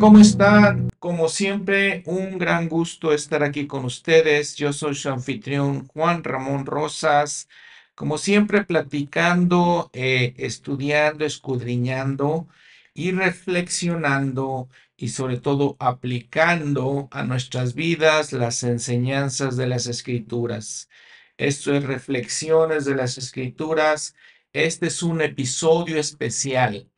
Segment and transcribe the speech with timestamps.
[0.00, 0.88] ¿cómo están?
[0.98, 4.56] Como siempre, un gran gusto estar aquí con ustedes.
[4.56, 7.48] Yo soy su anfitrión Juan Ramón Rosas.
[7.94, 12.48] Como siempre, platicando, eh, estudiando, escudriñando
[12.94, 20.88] y reflexionando y sobre todo aplicando a nuestras vidas las enseñanzas de las escrituras.
[21.36, 24.14] Esto es Reflexiones de las Escrituras.
[24.52, 26.89] Este es un episodio especial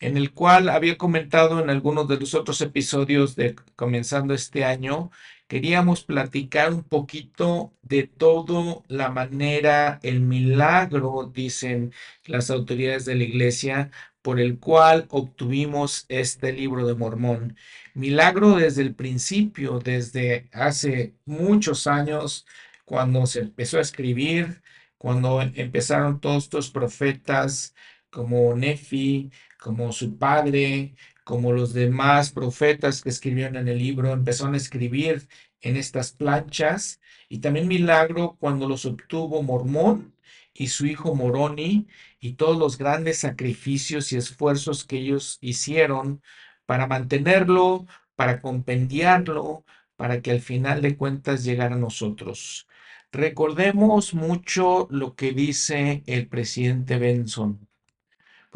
[0.00, 5.10] en el cual había comentado en algunos de los otros episodios de comenzando este año,
[5.48, 11.92] queríamos platicar un poquito de todo la manera, el milagro, dicen
[12.26, 13.90] las autoridades de la iglesia,
[14.22, 17.56] por el cual obtuvimos este libro de Mormón.
[17.94, 22.44] Milagro desde el principio, desde hace muchos años,
[22.84, 24.62] cuando se empezó a escribir,
[24.98, 27.74] cuando empezaron todos estos profetas
[28.10, 29.30] como Nefi,
[29.66, 35.26] como su padre, como los demás profetas que escribieron en el libro, empezaron a escribir
[35.60, 37.00] en estas planchas.
[37.28, 40.14] Y también milagro cuando los obtuvo Mormón
[40.54, 41.88] y su hijo Moroni
[42.20, 46.22] y todos los grandes sacrificios y esfuerzos que ellos hicieron
[46.64, 49.64] para mantenerlo, para compendiarlo,
[49.96, 52.68] para que al final de cuentas llegara a nosotros.
[53.10, 57.66] Recordemos mucho lo que dice el presidente Benson.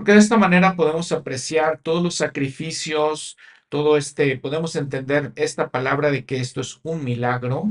[0.00, 3.36] Porque de esta manera podemos apreciar todos los sacrificios,
[3.68, 7.66] todo este, podemos entender esta palabra de que esto es un milagro.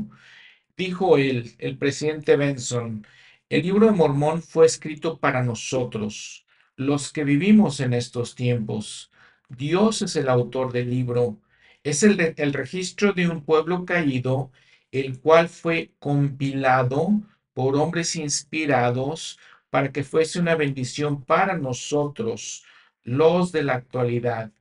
[0.78, 3.04] Dijo él, el presidente Benson,
[3.50, 9.10] el libro de Mormón fue escrito para nosotros, los que vivimos en estos tiempos.
[9.48, 11.42] Dios es el autor del libro,
[11.84, 14.52] es el, el registro de un pueblo caído,
[14.92, 17.10] el cual fue compilado
[17.56, 22.66] por hombres inspirados para que fuese una bendición para nosotros,
[23.04, 24.52] los de la actualidad.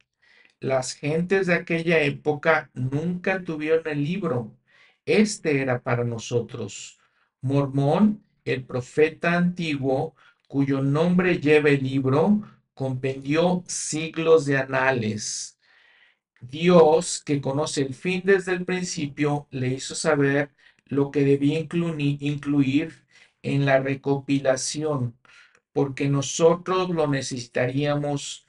[0.61, 4.57] Las gentes de aquella época nunca tuvieron el libro.
[5.07, 6.99] Este era para nosotros.
[7.41, 10.15] Mormón, el profeta antiguo,
[10.49, 12.43] cuyo nombre lleva el libro,
[12.75, 15.59] compendió siglos de anales.
[16.41, 20.51] Dios, que conoce el fin desde el principio, le hizo saber
[20.87, 23.07] lo que debía incluir
[23.43, 25.17] en la recopilación,
[25.73, 28.47] porque nosotros lo necesitaríamos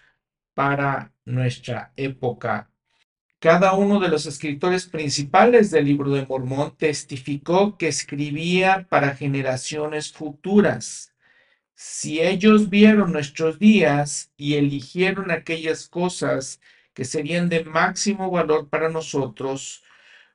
[0.54, 2.70] para nuestra época.
[3.40, 10.12] Cada uno de los escritores principales del libro de Mormón testificó que escribía para generaciones
[10.12, 11.14] futuras.
[11.74, 16.60] Si ellos vieron nuestros días y eligieron aquellas cosas
[16.94, 19.84] que serían de máximo valor para nosotros,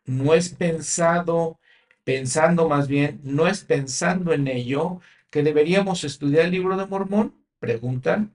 [0.07, 1.61] no es pensado
[2.05, 5.01] pensando más bien, no es pensando en ello
[5.31, 7.35] que deberíamos estudiar el libro de Mormón?
[7.59, 8.33] Preguntan.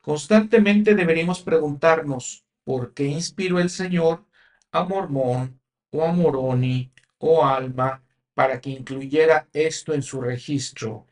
[0.00, 4.24] Constantemente deberíamos preguntarnos, ¿por qué inspiró el Señor
[4.70, 5.60] a Mormón
[5.90, 8.02] o a Moroni o Alma
[8.34, 11.06] para que incluyera esto en su registro?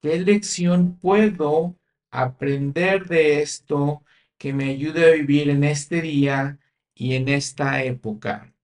[0.00, 1.76] ¿Qué lección puedo
[2.10, 4.02] aprender de esto
[4.38, 6.58] que me ayude a vivir en este día
[6.94, 8.54] y en esta época?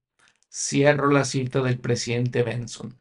[0.59, 2.97] Cierro la cita del presidente Benson.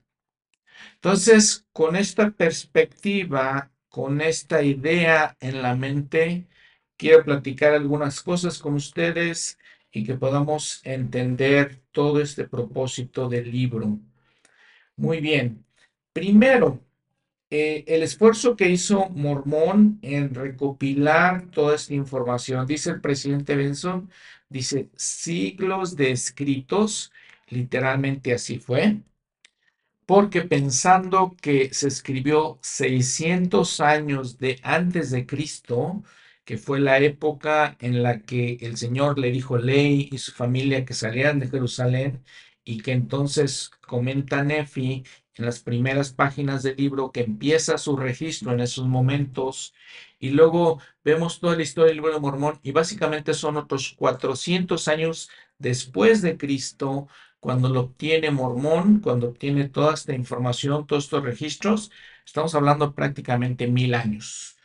[0.97, 6.47] Entonces, con esta perspectiva, con esta idea en la mente,
[6.99, 9.59] quiero platicar algunas cosas con ustedes
[9.91, 14.01] y que podamos entender todo este propósito del libro.
[14.95, 15.65] Muy bien.
[16.13, 16.85] Primero,
[17.49, 24.11] eh, el esfuerzo que hizo Mormón en recopilar toda esta información, dice el presidente Benson,
[24.51, 27.13] dice siglos de escritos
[27.49, 29.03] literalmente así fue,
[30.07, 36.03] porque pensando que se escribió 600 años de antes de Cristo,
[36.45, 40.85] que fue la época en la que el Señor le dijo Ley y su familia
[40.85, 42.23] que salieran de Jerusalén
[42.65, 45.05] y que entonces comenta Nefi
[45.35, 49.75] en las primeras páginas del libro que empieza su registro en esos momentos
[50.19, 54.89] y luego vemos toda la historia del libro de Mormón y básicamente son otros 400
[54.89, 55.29] años
[55.59, 57.09] después de Cristo
[57.41, 61.91] cuando lo obtiene Mormón, cuando obtiene toda esta información, todos estos registros,
[62.25, 64.57] estamos hablando prácticamente mil años.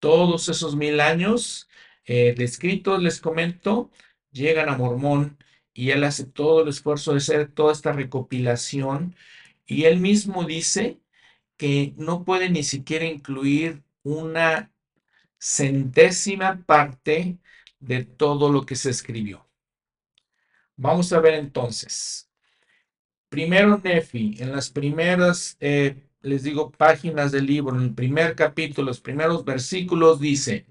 [0.00, 1.68] Todos esos mil años
[2.06, 3.90] eh, descritos, les comento,
[4.32, 5.38] llegan a Mormón
[5.74, 9.14] y él hace todo el esfuerzo de hacer toda esta recopilación
[9.66, 11.00] y él mismo dice
[11.56, 14.72] que no puede ni siquiera incluir una
[15.38, 17.38] centésima parte
[17.80, 19.47] de todo lo que se escribió.
[20.78, 22.30] Vamos a ver entonces.
[23.28, 28.86] Primero Nefi, en las primeras, eh, les digo, páginas del libro, en el primer capítulo,
[28.86, 30.66] los primeros versículos dice,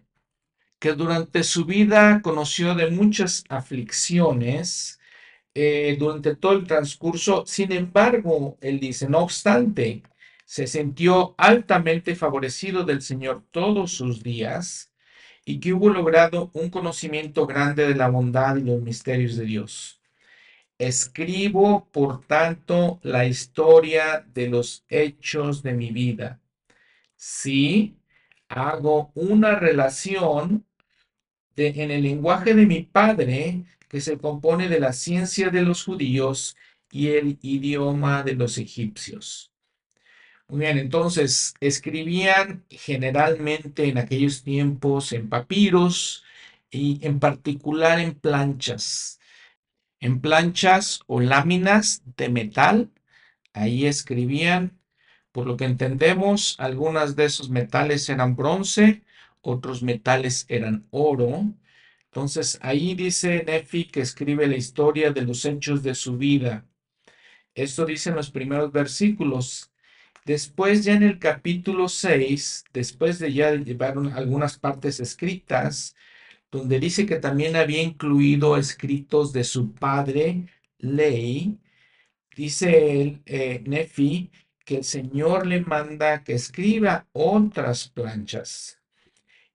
[0.79, 4.99] que durante su vida conoció de muchas aflicciones
[5.53, 7.45] eh, durante todo el transcurso.
[7.45, 10.03] Sin embargo, él dice, no obstante,
[10.45, 14.93] se sintió altamente favorecido del Señor todos sus días
[15.45, 19.96] y que hubo logrado un conocimiento grande de la bondad y los misterios de Dios.
[20.79, 26.39] Escribo, por tanto, la historia de los hechos de mi vida.
[27.15, 27.97] Sí,
[28.47, 30.65] hago una relación
[31.55, 36.55] en el lenguaje de mi padre, que se compone de la ciencia de los judíos
[36.91, 39.51] y el idioma de los egipcios.
[40.49, 46.23] Muy bien, entonces escribían generalmente en aquellos tiempos en papiros
[46.69, 49.19] y en particular en planchas.
[49.99, 52.91] En planchas o láminas de metal,
[53.53, 54.77] ahí escribían.
[55.31, 59.03] Por lo que entendemos, algunas de esos metales eran bronce,
[59.41, 61.45] otros metales eran oro.
[62.05, 66.65] Entonces ahí dice Nefi que escribe la historia de los hechos de su vida.
[67.53, 69.71] Esto dice en los primeros versículos.
[70.25, 75.95] Después ya en el capítulo 6, después de ya llevar algunas partes escritas,
[76.57, 80.47] donde dice que también había incluido escritos de su padre,
[80.79, 81.59] Ley,
[82.35, 84.31] dice el, eh, Nefi
[84.65, 88.79] que el Señor le manda que escriba otras planchas.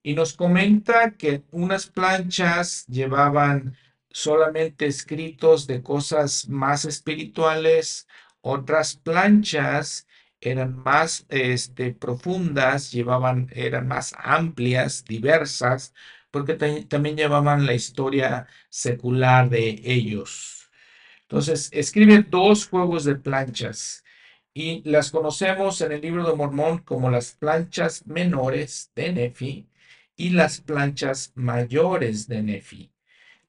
[0.03, 3.77] Y nos comenta que unas planchas llevaban
[4.11, 8.09] solamente escritos de cosas más espirituales,
[8.41, 10.07] otras planchas
[10.41, 15.95] eran más este, profundas, llevaban, eran más amplias, diversas,
[16.33, 16.55] porque
[16.89, 20.71] también llevaban la historia secular de ellos.
[21.23, 24.03] Entonces, escribe dos juegos de planchas
[24.55, 29.69] y las conocemos en el libro de Mormón como las planchas menores de Nefi
[30.17, 32.93] y las planchas mayores de Nefi.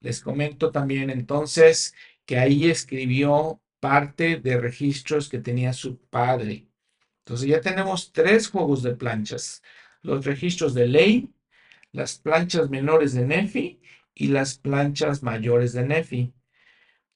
[0.02, 1.96] Les comento también entonces
[2.26, 6.68] que ahí escribió parte de registros que tenía su padre.
[7.20, 9.62] Entonces ya tenemos tres juegos de planchas.
[10.02, 11.30] Los registros de ley,
[11.94, 13.80] las planchas menores de Nefi
[14.14, 16.34] y las planchas mayores de Nefi.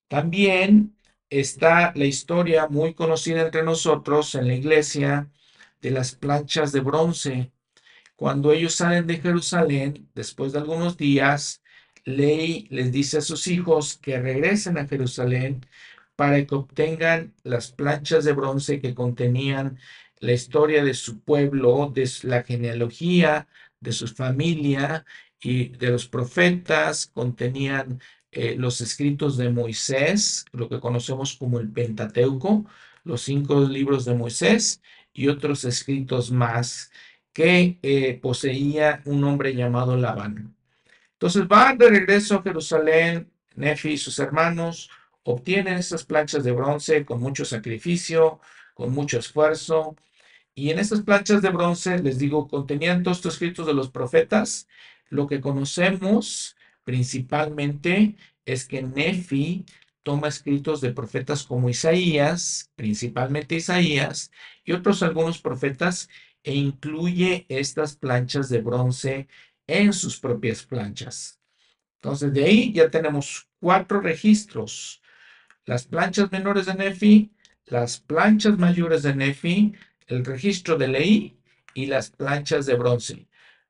[0.08, 0.96] También
[1.30, 5.30] está la historia muy conocida entre nosotros en la iglesia
[5.82, 7.52] de las planchas de bronce
[8.18, 11.62] cuando ellos salen de Jerusalén, después de algunos días,
[12.04, 15.64] Ley les dice a sus hijos que regresen a Jerusalén
[16.16, 19.78] para que obtengan las planchas de bronce que contenían
[20.20, 23.48] la historia de su pueblo, de la genealogía,
[23.80, 25.06] de su familia
[25.40, 28.02] y de los profetas, contenían
[28.32, 32.66] eh, los escritos de Moisés, lo que conocemos como el Pentateuco,
[33.04, 34.82] los cinco libros de Moisés
[35.14, 36.92] y otros escritos más
[37.34, 40.56] que eh, poseía un hombre llamado Labán.
[41.14, 44.90] Entonces van de regreso a Jerusalén, Nefi y sus hermanos
[45.24, 48.40] obtienen estas planchas de bronce con mucho sacrificio,
[48.74, 49.96] con mucho esfuerzo.
[50.58, 54.68] Y en estas planchas de bronce, les digo, contenían todos estos escritos de los profetas.
[55.08, 59.66] Lo que conocemos principalmente es que Nefi
[60.02, 64.32] toma escritos de profetas como Isaías, principalmente Isaías,
[64.66, 66.10] y otros algunos profetas
[66.44, 69.28] e incluye estas planchas de bronce
[69.68, 71.40] en sus propias planchas.
[72.02, 75.04] Entonces, de ahí ya tenemos cuatro registros.
[75.66, 77.32] Las planchas menores de Nefi,
[77.68, 79.76] las planchas mayores de Nefi,
[80.08, 81.38] el registro de Leí
[81.74, 83.28] y las planchas de bronce.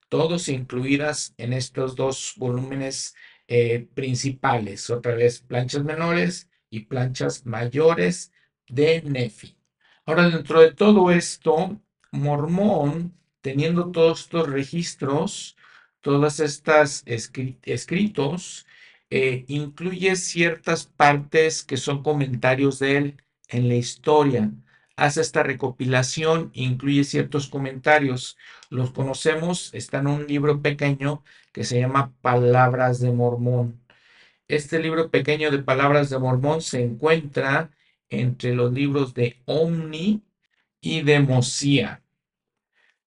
[0.10, 3.15] Todos incluidas en estos dos volúmenes
[3.48, 4.89] eh, principales.
[4.89, 8.32] Otra vez, planchas menores y planchas mayores
[8.67, 9.58] de Nefi.
[10.06, 15.58] Ahora, dentro de todo esto, Mormón, teniendo todos estos registros,
[16.01, 18.65] todas estas escritos,
[19.10, 24.51] eh, incluye ciertas partes que son comentarios de él en la historia.
[24.98, 28.36] Hace esta recopilación, incluye ciertos comentarios.
[28.72, 31.24] Los conocemos, está en un libro pequeño
[31.54, 33.80] que se llama Palabras de Mormón.
[34.48, 37.70] Este libro pequeño de Palabras de Mormón se encuentra
[38.10, 40.24] entre los libros de Omni
[40.82, 42.01] y de Mosía.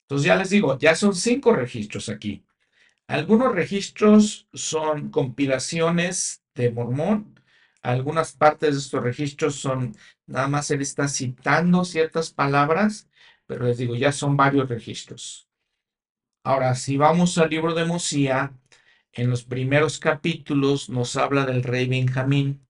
[0.03, 2.45] Entonces ya les digo, ya son cinco registros aquí.
[3.09, 7.40] Algunos registros son compilaciones de Mormón.
[7.83, 9.97] Algunas partes de estos registros son,
[10.27, 13.09] nada más él está citando ciertas palabras,
[13.47, 15.49] pero les digo, ya son varios registros.
[16.45, 18.53] Ahora, si vamos al libro de Mosía,
[19.13, 22.67] en los primeros capítulos nos habla del rey Benjamín.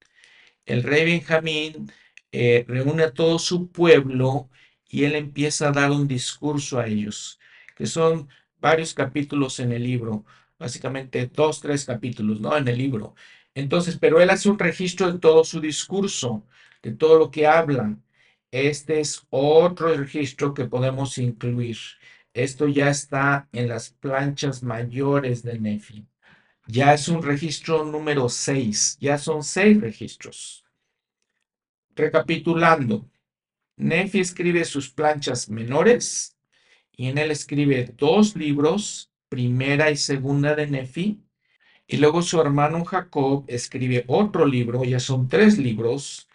[0.67, 1.93] El rey Benjamín
[2.33, 4.49] eh, reúne a todo su pueblo
[4.89, 7.39] y él empieza a dar un discurso a ellos,
[7.77, 10.25] que son varios capítulos en el libro.
[10.59, 12.57] básicamente dos, tres capítulos, ¿no?
[12.57, 13.15] En el libro.
[13.55, 16.45] Entonces, pero él hace un registro de todo su discurso,
[16.83, 17.97] de todo lo que habla.
[18.51, 21.77] Este es otro registro que podemos incluir.
[22.33, 26.07] Esto ya está en las planchas mayores de Nefi.
[26.67, 28.99] Ya es un registro número 6.
[29.01, 30.65] Ya son seis registros.
[31.97, 33.11] Recapitulando,
[33.77, 36.37] Nefi escribe sus planchas menores
[36.93, 41.21] y en él escribe dos libros, primera y segunda de Nefi,
[41.91, 46.29] y luego su hermano Jacob escribe otro libro, ya son tres libros,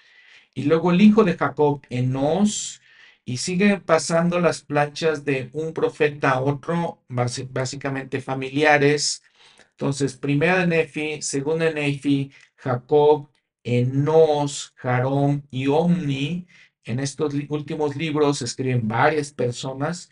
[0.54, 2.82] y luego el hijo de Jacob, Enos,
[3.24, 9.24] y sigue pasando las planchas de un profeta a otro, básicamente familiares.
[9.72, 13.30] Entonces, primera de Nefi, segunda de Nefi, Jacob,
[13.64, 16.48] Enos, Jarón y Omni.
[16.84, 20.10] En estos últimos libros escriben varias personas.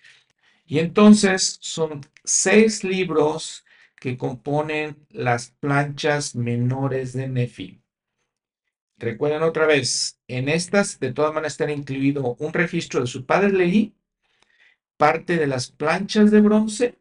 [0.66, 3.64] Y entonces son seis libros
[4.04, 7.82] que componen las planchas menores de Nefi.
[8.98, 13.54] Recuerden otra vez, en estas de todas maneras está incluido un registro de su padre
[13.54, 13.96] Leí,
[14.98, 17.00] parte de las planchas de bronce,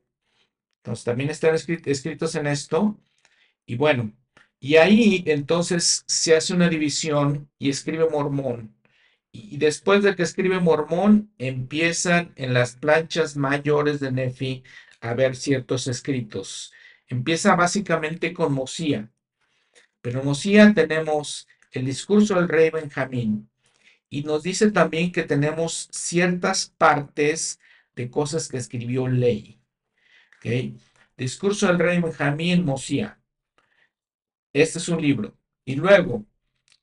[0.77, 2.97] entonces también están escritos en esto,
[3.67, 4.13] y bueno,
[4.61, 8.77] y ahí entonces se hace una división y escribe Mormón.
[9.33, 14.63] Y después de que escribe Mormón, empiezan en las planchas mayores de Nefi
[15.01, 16.73] a ver ciertos escritos.
[17.12, 19.11] Empieza básicamente con Mosía.
[20.00, 23.50] Pero en Mosía tenemos el discurso del rey Benjamín.
[24.09, 27.61] Y nos dice también que tenemos ciertas partes
[27.95, 29.61] de cosas que escribió Ley.
[30.38, 30.78] ¿Okay?
[31.14, 33.21] Discurso del rey Benjamín Mosía.
[34.54, 35.37] Este es un libro.
[35.66, 36.25] Y luego,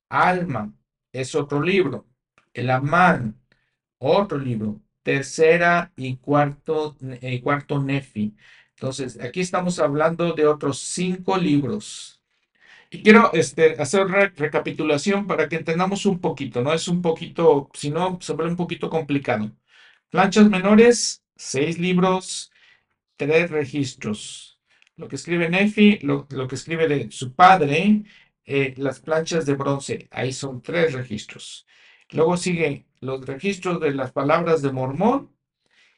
[0.09, 0.71] Alma
[1.11, 2.05] es otro libro.
[2.53, 3.35] El Amán,
[3.97, 4.79] otro libro.
[5.01, 8.35] Tercera y cuarto, eh, cuarto Nefi.
[8.79, 12.21] Entonces, aquí estamos hablando de otros cinco libros
[12.89, 16.73] y quiero este, hacer recapitulación para que entendamos un poquito, ¿no?
[16.73, 19.51] Es un poquito, si no, se vuelve un poquito complicado.
[20.09, 22.53] Planchas menores, seis libros,
[23.17, 24.61] tres registros.
[24.95, 28.03] Lo que escribe Nefi, lo, que escribe de su padre,
[28.45, 31.67] eh, las planchas de bronce, ahí son tres registros.
[32.11, 35.35] Luego sigue los registros de las palabras de Mormón,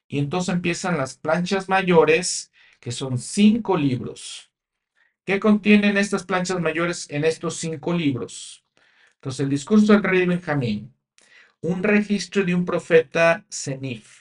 [0.07, 2.50] y entonces empiezan las planchas mayores,
[2.81, 4.51] que son cinco libros.
[5.23, 8.65] ¿Qué contienen estas planchas mayores en estos cinco libros?
[9.15, 10.93] Entonces, el discurso del rey Benjamín,
[11.61, 14.19] un registro de un profeta Zenif.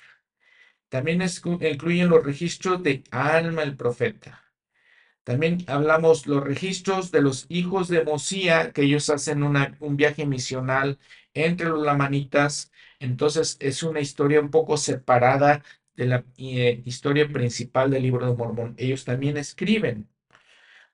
[0.90, 4.44] También incluyen los registros de Alma el profeta.
[5.24, 10.98] También hablamos los registros de los hijos de Mosía, que ellos hacen un viaje misional
[11.32, 12.72] entre los lamanitas.
[12.98, 15.62] Entonces es una historia un poco separada
[16.00, 18.74] de la eh, historia principal del libro de Mormón.
[18.78, 20.08] Ellos también escriben.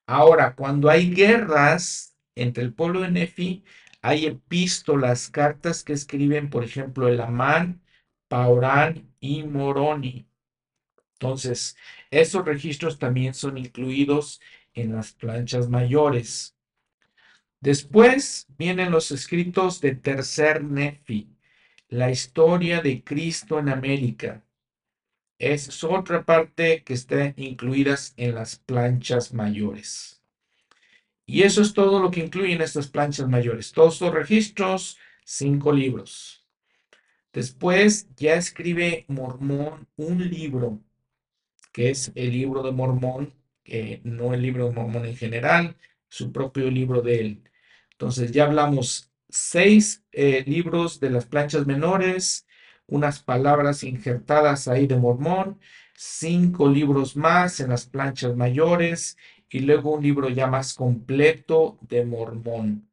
[0.05, 3.65] Ahora, cuando hay guerras entre el pueblo de Nefi,
[4.03, 7.83] hay epístolas, cartas que escriben, por ejemplo, el Amán,
[8.27, 10.29] Paurán y Moroni.
[11.15, 11.77] Entonces,
[12.11, 14.41] esos registros también son incluidos
[14.75, 16.57] en las planchas mayores.
[17.61, 21.31] Después vienen los escritos de Tercer Nefi,
[21.89, 24.46] la historia de Cristo en América
[25.39, 30.23] es otra parte que está incluidas en las planchas mayores.
[31.27, 33.73] Y eso es todo lo que incluyen estas planchas mayores.
[33.73, 36.47] Todos los registros, cinco libros.
[37.33, 40.81] Después ya escribe Mormón un libro,
[41.73, 43.35] que es el libro de Mormón,
[44.05, 45.77] no el libro de Mormón en general,
[46.09, 47.43] su propio libro de él.
[47.91, 52.46] Entonces ya hablamos seis eh, libros de las planchas menores,
[52.87, 55.59] unas palabras injertadas ahí de Mormón,
[55.95, 59.17] cinco libros más en las planchas mayores
[59.51, 62.89] y luego un libro ya más completo de Mormón.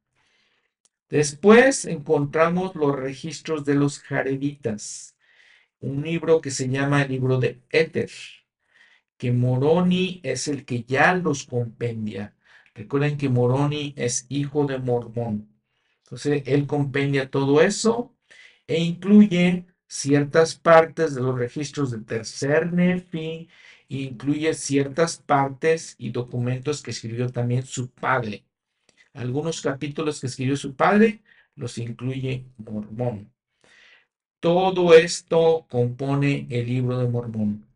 [1.08, 5.16] Después encontramos los registros de los Jareditas,
[5.80, 8.10] un libro que se llama el libro de Éter,
[9.16, 12.34] que Moroni es el que ya los compendia.
[12.74, 15.48] Recuerden que Moroni es hijo de Mormón.
[16.02, 18.14] Entonces, él compendia todo eso
[18.66, 23.48] e incluye ciertas partes de los registros del tercer Nefi,
[23.88, 28.44] incluye ciertas partes y documentos que escribió también su padre.
[29.12, 31.22] Algunos capítulos que escribió su padre
[31.54, 33.32] los incluye Mormón.
[34.40, 37.66] Todo esto compone el libro de Mormón.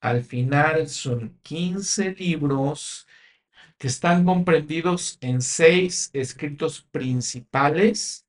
[0.00, 3.06] Al final son 15 libros
[3.78, 8.26] que están comprendidos en seis escritos principales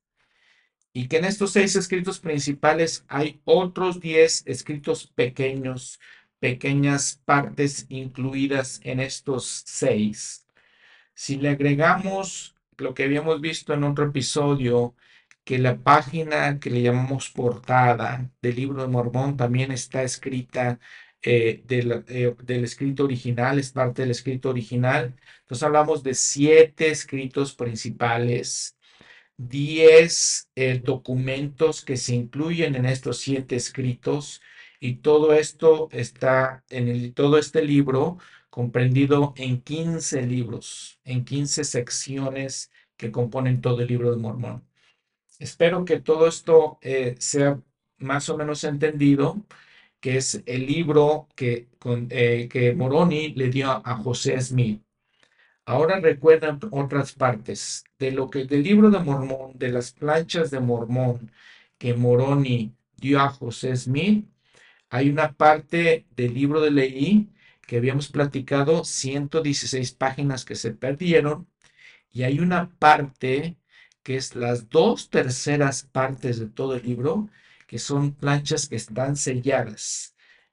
[0.92, 5.98] y que en estos seis escritos principales hay otros diez escritos pequeños
[6.38, 10.44] pequeñas partes incluidas en estos seis.
[11.14, 14.96] Si le agregamos lo que habíamos visto en otro episodio,
[15.44, 20.80] que la página que le llamamos portada del libro de Mormón también está escrita
[21.22, 25.14] eh, eh, del, escrito original, es parte del escrito original.
[25.42, 28.76] Entonces hablamos de siete escritos principales,
[29.36, 34.40] diez eh, documentos que se incluyen en estos siete escritos
[34.80, 38.18] y todo esto está en el, todo este libro
[38.50, 44.64] comprendido en 15 libros, en 15 secciones que componen todo el libro de Mormón.
[45.38, 47.60] Espero que todo esto eh, sea
[47.98, 49.44] más o menos entendido,
[50.00, 51.68] que es el libro que,
[52.10, 54.82] eh, que Moroni le dio a José Smith.
[55.64, 60.60] Ahora recuerdan otras partes de lo que del libro de Mormón, de las planchas de
[60.60, 61.30] Mormón
[61.78, 64.26] que Moroni dio a José Smith.
[64.90, 67.30] Hay una parte del libro de Leí
[67.66, 71.48] que habíamos platicado, 116 páginas que se perdieron,
[72.10, 73.56] y hay una parte
[74.02, 77.30] que es las dos terceras partes de todo el libro,
[77.66, 80.11] que son planchas que están selladas.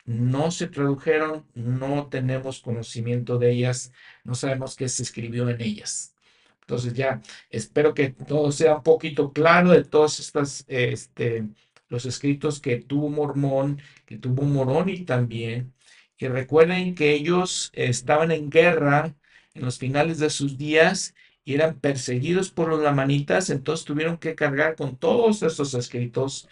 [0.10, 6.16] No se tradujeron, no tenemos conocimiento de ellas, no sabemos qué se escribió en ellas.
[6.62, 11.48] Entonces ya espero que todo sea un poquito claro de todos estos, este,
[11.90, 15.74] los escritos que tuvo Mormón, que tuvo Moroni también.
[16.18, 19.16] Y recuerden que ellos estaban en guerra
[19.54, 21.14] en los finales de sus días
[21.46, 26.50] y eran perseguidos por los lamanitas, entonces tuvieron que cargar con todos estos escritos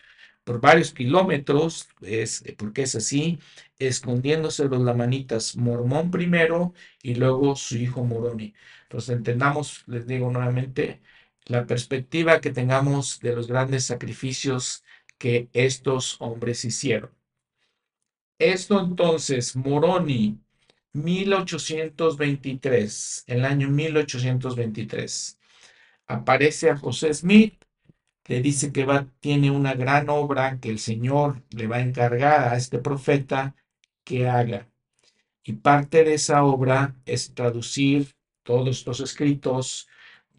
[0.47, 3.37] por varios kilómetros, es, porque es así,
[3.79, 6.73] escondiéndose los lamanitas, Mormón primero
[7.03, 8.53] y luego su hijo Moroni.
[8.83, 11.01] Entonces entendamos, les digo nuevamente,
[11.47, 14.85] la perspectiva que tengamos de los grandes sacrificios
[15.17, 17.11] que estos hombres hicieron.
[18.39, 20.39] Esto entonces, Moroni
[20.93, 25.39] 1823, el año 1823,
[26.07, 27.66] aparece a José Smith,
[28.27, 32.53] le dice que va, tiene una gran obra que el Señor le va a encargar
[32.53, 33.55] a este profeta
[34.03, 34.69] que haga.
[35.43, 39.87] Y parte de esa obra es traducir todos los escritos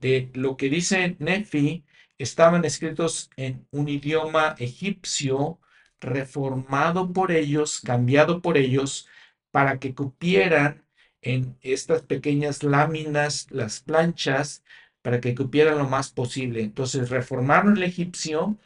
[0.01, 1.85] de lo que dice Nefi,
[2.19, 5.61] estaban escritos en un idioma egipcio
[6.01, 9.09] reformado por ellos, cambiado por ellos,
[9.51, 10.85] para que cupieran
[11.23, 14.63] en estas pequeñas láminas las planchas,
[15.09, 16.61] para que cupieran lo más posible.
[16.61, 18.59] Entonces reformaron el egipcio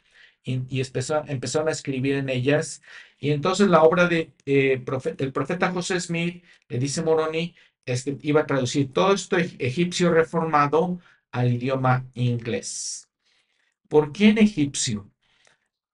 [0.42, 0.82] y, y
[1.28, 2.82] empezaron a escribir en ellas.
[3.20, 4.82] Y entonces la obra de, eh,
[5.16, 7.54] del profeta José Smith, le dice Moroni,
[7.86, 10.98] es que iba a traducir todo esto egipcio reformado
[11.30, 13.08] al idioma inglés.
[13.88, 15.08] ¿Por qué en egipcio?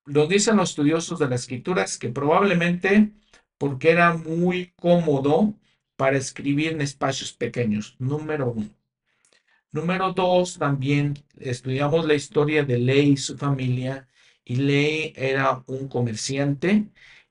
[0.06, 3.12] Lo dicen los estudiosos de las escrituras que probablemente
[3.58, 5.54] porque era muy cómodo
[5.96, 8.77] para escribir en espacios pequeños, número uno.
[9.72, 14.08] Número dos, también estudiamos la historia de Ley y su familia,
[14.44, 16.86] y Ley era un comerciante,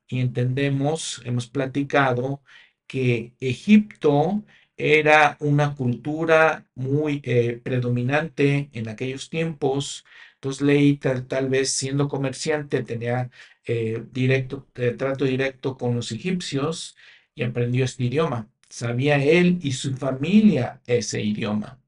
[0.08, 2.42] y entendemos, hemos platicado,
[2.88, 4.44] que Egipto
[4.78, 10.06] era una cultura muy eh, predominante en aquellos tiempos.
[10.36, 13.32] Entonces Ley, tal, vez siendo comerciante, tenía
[13.66, 16.96] eh, directo, eh, trato directo con los egipcios
[17.36, 18.50] y aprendió este idioma.
[18.70, 21.80] Sabía él y su familia ese idioma.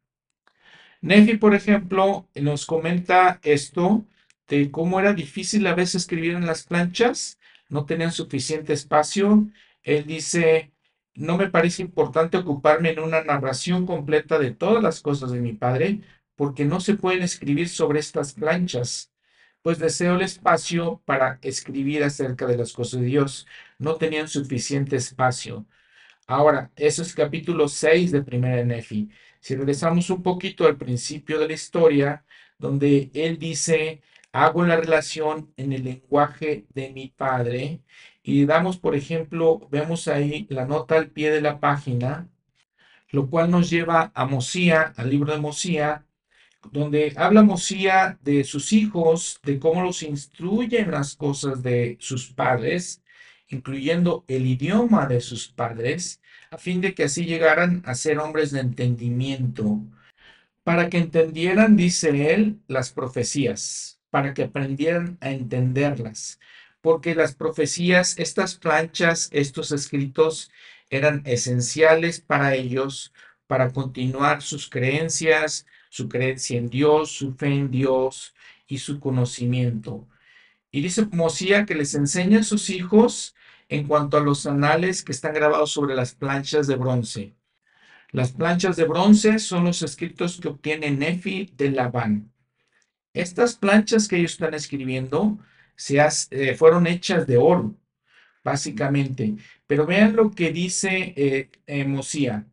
[1.02, 4.06] Nefi, por ejemplo, nos comenta esto
[4.48, 9.48] de cómo era difícil a veces escribir en las planchas, no tenían suficiente espacio.
[9.84, 10.72] Él dice,
[11.14, 15.54] no me parece importante ocuparme en una narración completa de todas las cosas de mi
[15.54, 16.02] padre,
[16.36, 19.12] porque no se pueden escribir sobre estas planchas,
[19.62, 23.48] pues deseo el espacio para escribir acerca de las cosas de Dios.
[23.78, 25.66] No tenían suficiente espacio.
[26.28, 29.10] Ahora, eso es capítulo 6 de Primera Nefi.
[29.40, 32.26] Si regresamos un poquito al principio de la historia,
[32.58, 37.82] donde él dice, hago la relación en el lenguaje de mi padre,
[38.22, 42.30] y damos, por ejemplo, vemos ahí la nota al pie de la página,
[43.12, 46.06] lo cual nos lleva a Mosía, al libro de Mosía,
[46.72, 53.02] donde habla Mosía de sus hijos, de cómo los instruyen las cosas de sus padres,
[53.48, 58.52] incluyendo el idioma de sus padres, a fin de que así llegaran a ser hombres
[58.52, 59.80] de entendimiento,
[60.64, 66.40] para que entendieran, dice él, las profecías, para que aprendieran a entenderlas,
[66.82, 70.52] porque las profecías, estas planchas, estos escritos
[70.90, 73.14] eran esenciales para ellos
[73.48, 78.36] para continuar sus creencias, su creencia en Dios, su fe en Dios
[78.68, 80.08] y su conocimiento.
[80.72, 83.36] Y dice Mosía que les enseña a sus hijos
[83.70, 87.36] en cuanto a los anales que están grabados sobre las planchas de bronce.
[88.12, 92.34] Las planchas de bronce son los escritos que obtiene Nefi de Labán.
[93.14, 95.38] Estas planchas que ellos están escribiendo
[95.76, 96.00] se
[96.32, 97.76] eh, fueron hechas de oro,
[98.44, 99.36] básicamente.
[99.68, 102.48] Pero vean lo que dice eh, eh, Mosía.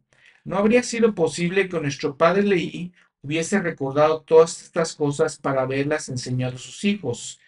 [0.44, 6.10] No habría sido posible que nuestro padre Leí hubiese recordado todas estas cosas para haberlas
[6.10, 7.40] enseñado a sus hijos,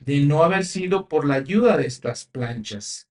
[0.00, 3.05] de no haber sido por la ayuda de estas planchas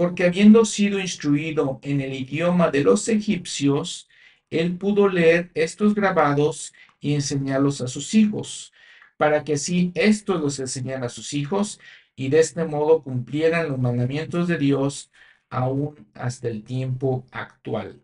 [0.00, 4.08] porque habiendo sido instruido en el idioma de los egipcios,
[4.48, 8.72] él pudo leer estos grabados y enseñarlos a sus hijos,
[9.18, 11.78] para que así estos los enseñaran a sus hijos
[12.16, 15.10] y de este modo cumplieran los mandamientos de Dios
[15.50, 18.00] aún hasta el tiempo actual.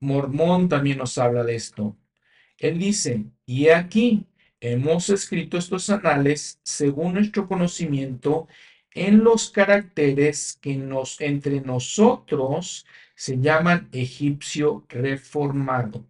[0.00, 1.96] Mormón también nos habla de esto.
[2.58, 4.26] Él dice, y aquí
[4.60, 8.48] hemos escrito estos anales según nuestro conocimiento
[8.94, 16.06] en los caracteres que nos, entre nosotros se llaman egipcio reformado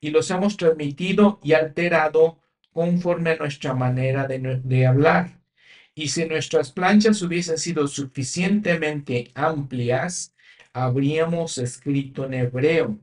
[0.00, 2.38] y los hemos transmitido y alterado
[2.72, 5.40] conforme a nuestra manera de, de hablar.
[5.94, 10.34] Y si nuestras planchas hubiesen sido suficientemente amplias,
[10.72, 12.98] habríamos escrito en hebreo.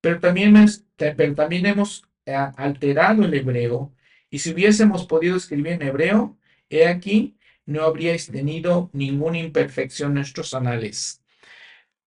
[0.00, 0.54] Pero también,
[0.96, 3.92] pero también hemos eh, alterado el hebreo,
[4.30, 6.36] y si hubiésemos podido escribir en hebreo,
[6.68, 7.35] he aquí,
[7.66, 11.22] no habríais tenido ninguna imperfección en nuestros anales.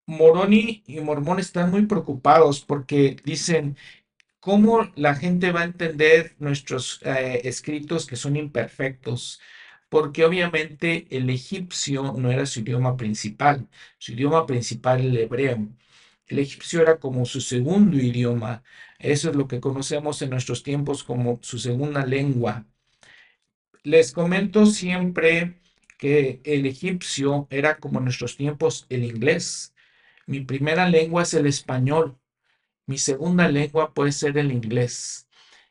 [0.06, 3.78] Moroni y Mormón están muy preocupados porque dicen,
[4.40, 9.40] ¿cómo la gente va a entender nuestros eh, escritos que son imperfectos?
[9.90, 13.68] Porque obviamente el egipcio no era su idioma principal,
[13.98, 15.70] su idioma principal el hebreo.
[16.28, 18.64] El egipcio era como su segundo idioma,
[19.00, 22.66] eso es lo que conocemos en nuestros tiempos como su segunda lengua.
[23.90, 25.60] Les comento siempre
[25.98, 29.74] que el egipcio era como en nuestros tiempos el inglés.
[30.28, 32.16] Mi primera lengua es el español.
[32.86, 35.28] Mi segunda lengua puede ser el inglés.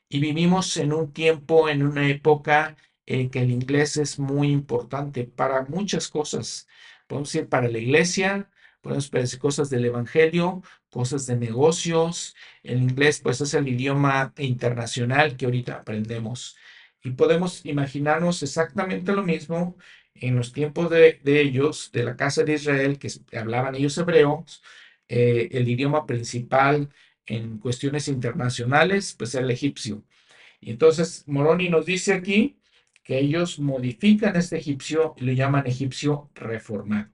[0.08, 2.76] Y vivimos en un tiempo, en una época
[3.06, 6.66] en que el inglés es muy importante para muchas cosas.
[7.06, 8.50] Podemos decir para la iglesia,
[8.80, 12.34] podemos decir cosas del evangelio, cosas de negocios.
[12.64, 16.56] El inglés pues es el idioma internacional que ahorita aprendemos.
[17.02, 19.76] Y podemos imaginarnos exactamente lo mismo
[20.14, 24.62] en los tiempos de, ellos, de la casa de Israel, que hablaban ellos hebreos,
[25.08, 26.88] eh, el idioma principal
[27.26, 30.04] en cuestiones internacionales, pues el egipcio.
[30.60, 32.60] Y entonces Moroni nos dice aquí
[33.04, 37.10] que ellos modifican este egipcio y lo llaman egipcio reformado.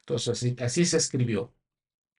[0.00, 1.54] Entonces así, así se escribió.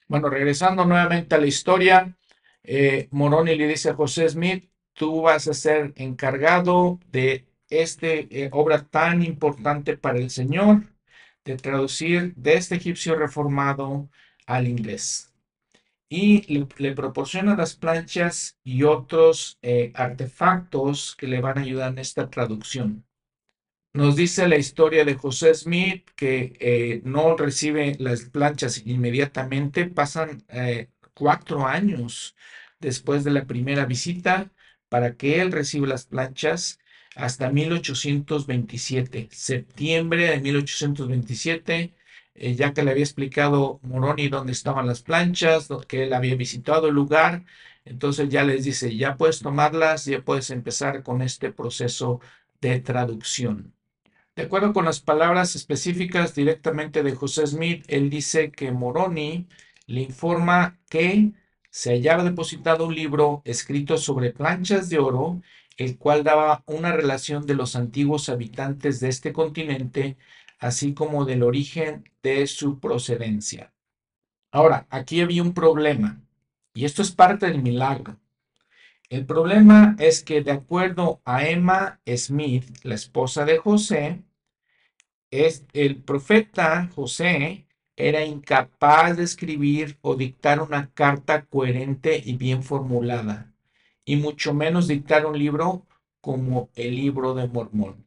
[0.08, 2.18] Bueno, regresando nuevamente a la historia,
[2.64, 8.50] eh, Moroni le dice a José Smith, tú vas a ser encargado de esta eh,
[8.54, 10.84] obra tan importante para el Señor,
[11.44, 14.10] de traducir de este egipcio reformado
[14.48, 15.34] al inglés.
[16.10, 16.42] Y
[16.78, 22.30] le, proporciona las planchas y otros eh, artefactos que le van a ayudar en esta
[22.30, 23.06] traducción.
[23.94, 30.44] Nos dice la historia de José Smith que eh, no recibe las planchas inmediatamente, pasan
[31.14, 32.36] cuatro años
[32.80, 34.52] después de la primera visita
[34.90, 36.80] para que él reciba las planchas
[37.16, 41.94] hasta 1827, septiembre de 1827,
[42.36, 46.88] eh, ya que le había explicado Moroni dónde estaban las planchas, que él había visitado
[46.90, 47.46] el lugar,
[47.86, 52.20] entonces ya les dice, ya puedes tomarlas, ya puedes empezar con este proceso
[52.62, 53.74] de traducción.
[54.36, 59.48] De acuerdo con las palabras específicas directamente de José Smith, él dice que Moroni
[59.88, 61.32] le informa que
[61.76, 65.42] se hallaba depositado un libro escrito sobre planchas de oro,
[65.76, 70.16] el cual daba una relación de los antiguos habitantes de este continente,
[70.58, 73.74] así como del origen de su procedencia.
[74.54, 76.22] Ahora, aquí había un problema,
[76.74, 78.22] y esto es parte del milagro.
[79.10, 84.24] El problema es que de acuerdo a Emma Smith, la esposa de José,
[85.30, 87.65] es el profeta José
[87.98, 93.54] era incapaz de escribir o dictar una carta coherente y bien formulada,
[94.06, 95.86] y mucho menos dictar un libro
[96.22, 98.06] como el libro de Mormón.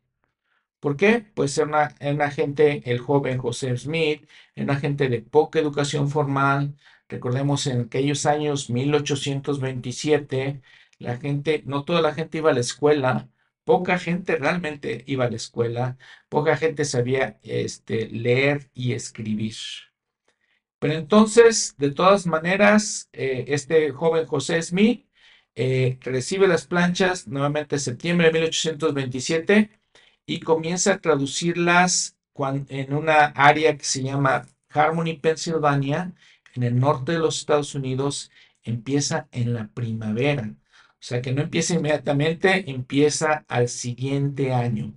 [0.81, 1.25] ¿Por qué?
[1.35, 6.77] Pues era una, gente, el joven José Smith, era una gente de poca educación formal.
[7.09, 10.61] Recordemos en aquellos años 1827,
[10.99, 13.29] la gente, no toda la gente iba a la escuela,
[13.69, 15.99] poca gente realmente iba a la escuela,
[16.31, 19.57] poca gente sabía este, leer y escribir.
[20.79, 25.07] Pero entonces, de todas maneras, eh, este joven José Smith
[25.55, 29.71] eh, recibe las planchas nuevamente en septiembre de 1827
[30.25, 32.17] y comienza a traducirlas
[32.69, 36.15] en una área que se llama Harmony, Pennsylvania,
[36.55, 38.31] en el norte de los Estados Unidos,
[38.63, 40.55] empieza en la primavera.
[41.01, 44.95] O sea que no empieza inmediatamente, empieza al siguiente año.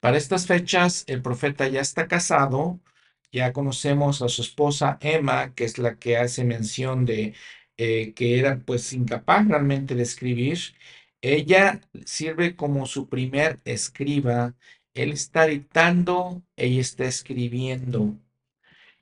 [0.00, 2.80] Para estas fechas, el profeta ya está casado,
[3.32, 7.34] ya conocemos a su esposa Emma, que es la que hace mención de
[7.76, 10.58] eh, que era pues incapaz realmente de escribir.
[11.20, 14.54] Ella sirve como su primer escriba.
[14.94, 18.18] Él está dictando, ella está escribiendo.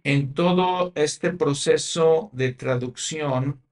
[0.03, 3.62] En todo este proceso de traducción,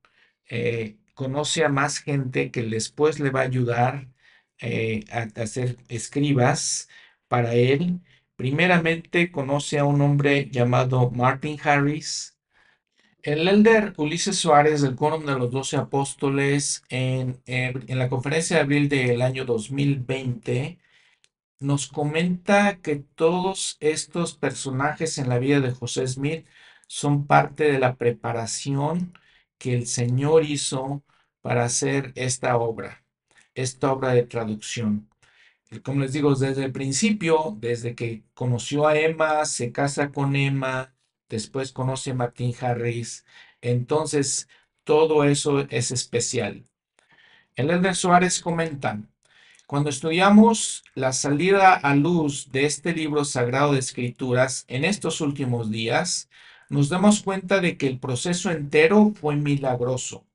[0.51, 4.07] eh, conoce a más gente que después le va a ayudar
[4.61, 6.89] eh, a, hacer escribas
[7.27, 8.01] para él.
[8.37, 12.39] Primeramente conoce a un hombre llamado Martin Harris.
[13.23, 18.63] El elder Ulises Suárez del Quórum de los Doce Apóstoles en, en la conferencia de
[18.63, 20.79] abril del año 2020
[21.59, 26.47] nos comenta que todos estos personajes en la vida de José Smith
[26.87, 29.15] son parte de la preparación
[29.59, 31.03] que el Señor hizo
[31.41, 33.05] para hacer esta obra,
[33.55, 35.09] esta obra de traducción.
[35.83, 40.95] Como les digo, desde el principio, desde que conoció a Emma, se casa con Emma,
[41.29, 43.27] después conoce a Martín Harris,
[43.61, 44.49] entonces
[44.85, 46.65] todo eso es especial.
[47.55, 49.03] El Elder Suárez comenta,
[49.67, 55.71] cuando estudiamos la salida a luz de este libro sagrado de escrituras en estos últimos
[55.71, 56.31] días,
[56.69, 60.27] nos damos cuenta de que el proceso entero fue milagroso.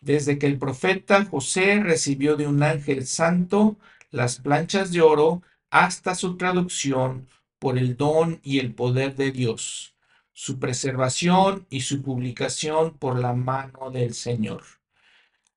[0.00, 3.76] Desde que el profeta José recibió de un ángel santo
[4.10, 7.28] las planchas de oro hasta su traducción
[7.58, 9.94] por el don y el poder de Dios,
[10.32, 14.62] su preservación y su publicación por la mano del Señor.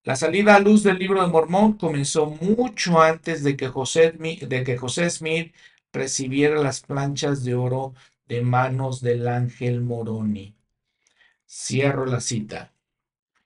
[0.04, 4.64] La salida a luz del libro de Mormón comenzó mucho antes de que José, de
[4.66, 5.56] que José Smith
[5.94, 7.94] recibiera las planchas de oro
[8.28, 10.56] de manos del ángel Moroni.
[11.48, 12.74] Cierro la cita.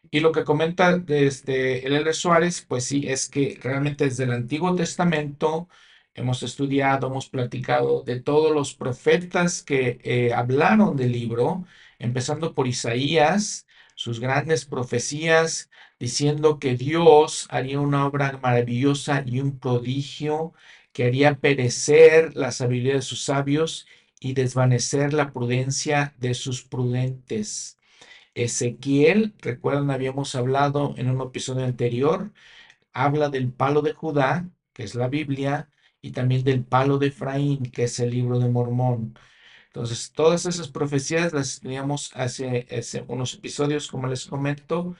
[0.09, 2.13] Y lo que comenta desde el L.
[2.13, 5.67] Suárez, pues sí, es que realmente desde el Antiguo Testamento
[6.13, 11.65] hemos estudiado, hemos platicado de todos los profetas que eh, hablaron del libro,
[11.99, 19.59] empezando por Isaías, sus grandes profecías, diciendo que Dios haría una obra maravillosa y un
[19.59, 20.53] prodigio
[20.93, 23.87] que haría perecer la sabiduría de sus sabios
[24.19, 27.77] y desvanecer la prudencia de sus prudentes.
[28.36, 32.32] Ezequiel, recuerdan, habíamos hablado en un episodio anterior,
[32.93, 35.69] habla del palo de Judá, que es la Biblia,
[36.01, 39.17] y también del palo de Efraín, que es el libro de Mormón.
[39.67, 41.62] Entonces, todas esas profecías las
[42.15, 44.95] hace, hace unos episodios, como les comento,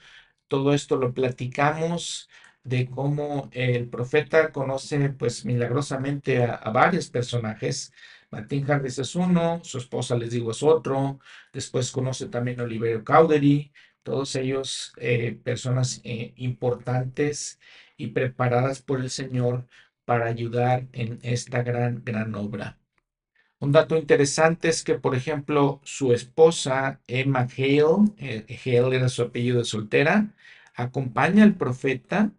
[0.48, 2.28] todo esto lo platicamos
[2.64, 7.92] de cómo el profeta conoce pues milagrosamente a, varios personajes.
[8.30, 11.18] Martín Harris es uno, su esposa les digo es otro,
[11.52, 17.58] después conoce también a Oliverio Cowdery, todos ellos eh, personas eh, importantes
[17.96, 19.66] y preparadas por el Señor
[20.04, 22.78] para ayudar en esta gran, gran obra.
[23.60, 29.22] Un dato interesante es que, por ejemplo, su esposa, Emma Hale, eh, Hale era su
[29.22, 30.32] apellido de soltera,
[30.74, 32.30] acompaña al profeta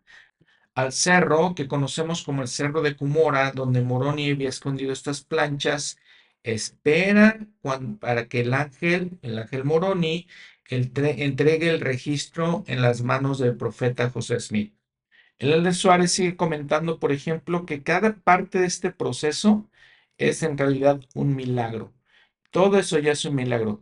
[0.82, 5.98] al cerro que conocemos como el cerro de Cumora, donde Moroni había escondido estas planchas,
[6.44, 7.40] espera
[8.00, 10.28] para que el ángel, el ángel Moroni,
[10.70, 14.74] entregue el registro en las manos del profeta José Smith.
[15.40, 19.70] El Elder Suárez sigue comentando, por ejemplo, que cada parte de este proceso
[20.18, 21.94] es en realidad un milagro.
[22.52, 23.82] Todo eso ya es un milagro.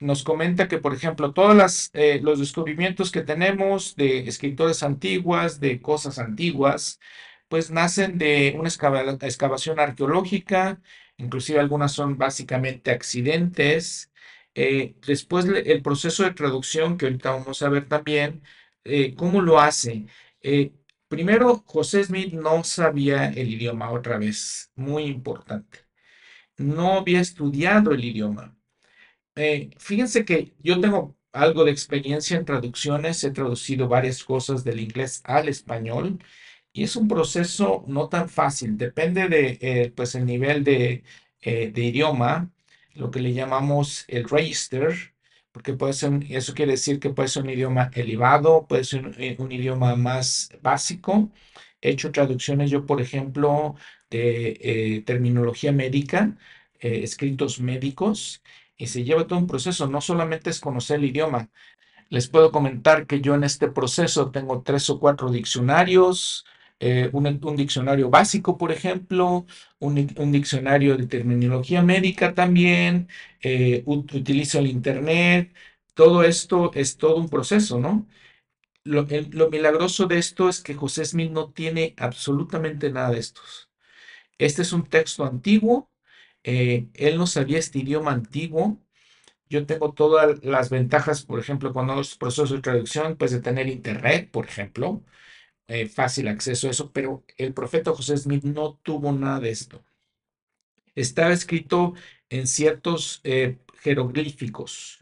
[0.00, 5.80] Nos comenta que, por ejemplo, todos eh, los descubrimientos que tenemos de escritores antiguas, de
[5.82, 7.00] cosas antiguas,
[7.48, 10.80] pues nacen de una excavación arqueológica,
[11.16, 14.12] inclusive algunas son básicamente accidentes.
[14.54, 18.42] Eh, después el proceso de traducción, que ahorita vamos a ver también,
[18.84, 20.06] eh, ¿cómo lo hace?
[21.08, 25.80] Primero, José Smith no sabía el idioma otra vez, muy importante.
[26.58, 28.57] No había estudiado el idioma.
[29.38, 34.80] Eh, fíjense que yo tengo algo de experiencia en traducciones, he traducido varias cosas del
[34.80, 36.18] inglés al español
[36.72, 41.04] y es un proceso no tan fácil, depende de eh, pues el nivel de,
[41.42, 42.50] eh, de idioma,
[42.94, 45.14] lo que le llamamos el register,
[45.52, 49.06] porque puede ser, eso quiere decir que puede ser un idioma elevado, puede ser
[49.38, 51.30] un, idioma más básico.
[51.80, 53.76] He hecho traducciones yo, por ejemplo,
[54.10, 56.36] de terminología médica,
[56.80, 58.42] escritos médicos,
[58.78, 61.50] y se lleva todo un proceso, no solamente es conocer el idioma.
[62.10, 66.46] Les puedo comentar que yo en este proceso tengo tres o cuatro diccionarios,
[66.80, 69.46] eh, un, un, diccionario básico, por ejemplo,
[69.80, 73.08] un, un, diccionario de terminología médica también,
[73.42, 75.52] eh, utilizo el Internet,
[75.94, 78.06] todo esto es todo un proceso, ¿no?
[78.84, 83.18] Lo, el, lo, milagroso de esto es que José Smith no tiene absolutamente nada de
[83.20, 83.70] estos.
[84.38, 85.90] Este es un texto antiguo,
[86.50, 88.78] eh, él no sabía este idioma antiguo,
[89.50, 93.68] yo tengo todas las ventajas, por ejemplo, cuando hago procesos de traducción, pues de tener
[93.68, 95.02] internet, por ejemplo,
[95.68, 99.84] eh, fácil acceso a eso, pero el profeta José Smith no tuvo nada de esto.
[100.94, 101.94] Estaba escrito
[102.28, 105.00] en ciertos eh, jeroglíficos.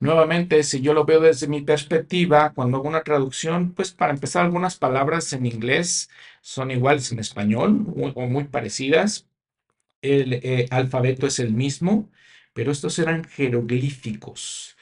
[0.00, 4.44] Nuevamente, si yo lo veo desde mi perspectiva, cuando hago una traducción, pues para empezar,
[4.44, 6.10] algunas palabras en inglés
[6.42, 9.28] son iguales en español o muy parecidas.
[10.02, 12.10] El eh, alfabeto es el mismo,
[12.52, 14.76] pero estos eran jeroglíficos.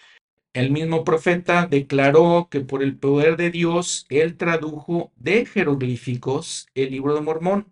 [0.52, 6.90] El mismo profeta declaró que por el poder de Dios, él tradujo de jeroglíficos el
[6.90, 7.66] libro de Mormón,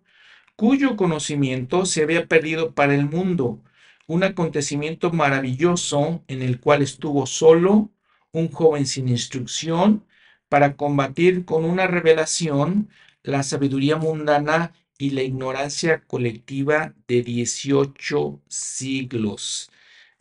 [0.55, 3.61] cuyo conocimiento se había perdido para el mundo,
[4.07, 7.91] un acontecimiento maravilloso en el cual estuvo solo,
[8.31, 10.05] un joven sin instrucción,
[10.49, 12.89] para combatir con una revelación
[13.23, 19.71] la sabiduría mundana y la ignorancia colectiva de 18 siglos.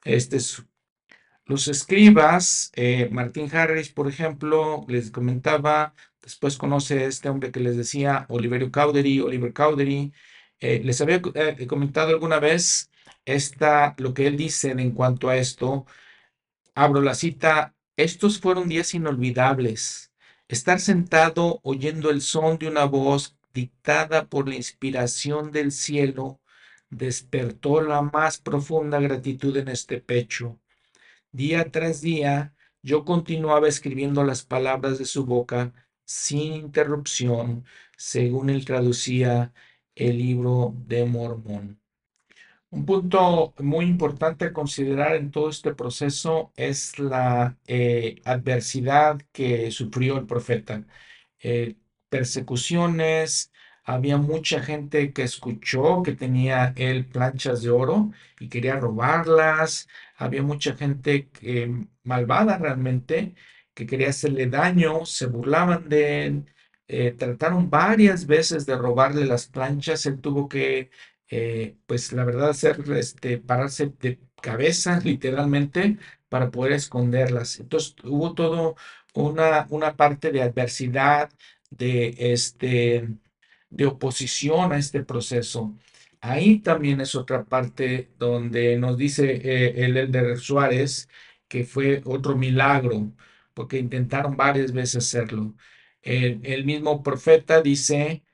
[0.04, 0.64] Este es
[1.46, 7.76] los escribas, eh, Martín Harris, por ejemplo, les comentaba, después conoce este hombre que les
[7.76, 10.12] decía, Oliverio Cowdery, Oliver Cowdery,
[10.60, 12.90] eh, les había eh, comentado alguna vez
[13.24, 15.86] esta, lo que él dice en cuanto a esto,
[16.74, 20.12] abro la cita, estos fueron días inolvidables,
[20.48, 26.40] estar sentado oyendo el son de una voz dictada por la inspiración del cielo,
[26.90, 30.58] despertó la más profunda gratitud en este pecho.
[31.32, 35.72] Día tras día, yo continuaba escribiendo las palabras de su boca
[36.04, 37.64] sin interrupción,
[37.96, 39.52] según él traducía
[39.94, 41.80] el libro de Mormón.
[42.70, 49.70] Un punto muy importante a considerar en todo este proceso es la eh, adversidad que
[49.70, 50.84] sufrió el profeta.
[51.42, 51.76] Eh,
[52.08, 53.52] persecuciones,
[53.84, 59.88] había mucha gente que escuchó que tenía él planchas de oro y quería robarlas.
[60.16, 63.34] Había mucha gente que, malvada realmente
[63.74, 66.44] que quería hacerle daño, se burlaban de él.
[66.88, 70.04] Eh, trataron varias veces de robarle las planchas.
[70.06, 70.90] Él tuvo que,
[71.30, 77.60] eh, pues la verdad, hacer, este, pararse de cabeza literalmente para poder esconderlas.
[77.60, 78.76] Entonces hubo todo
[79.14, 81.30] una, una parte de adversidad,
[81.70, 83.08] de este
[83.70, 85.76] de oposición a este proceso.
[86.20, 91.08] Ahí también es otra parte donde nos dice eh, el Elder Suárez
[91.48, 93.12] que fue otro milagro,
[93.54, 95.54] porque intentaron varias veces hacerlo.
[96.02, 98.24] El, mismo profeta dice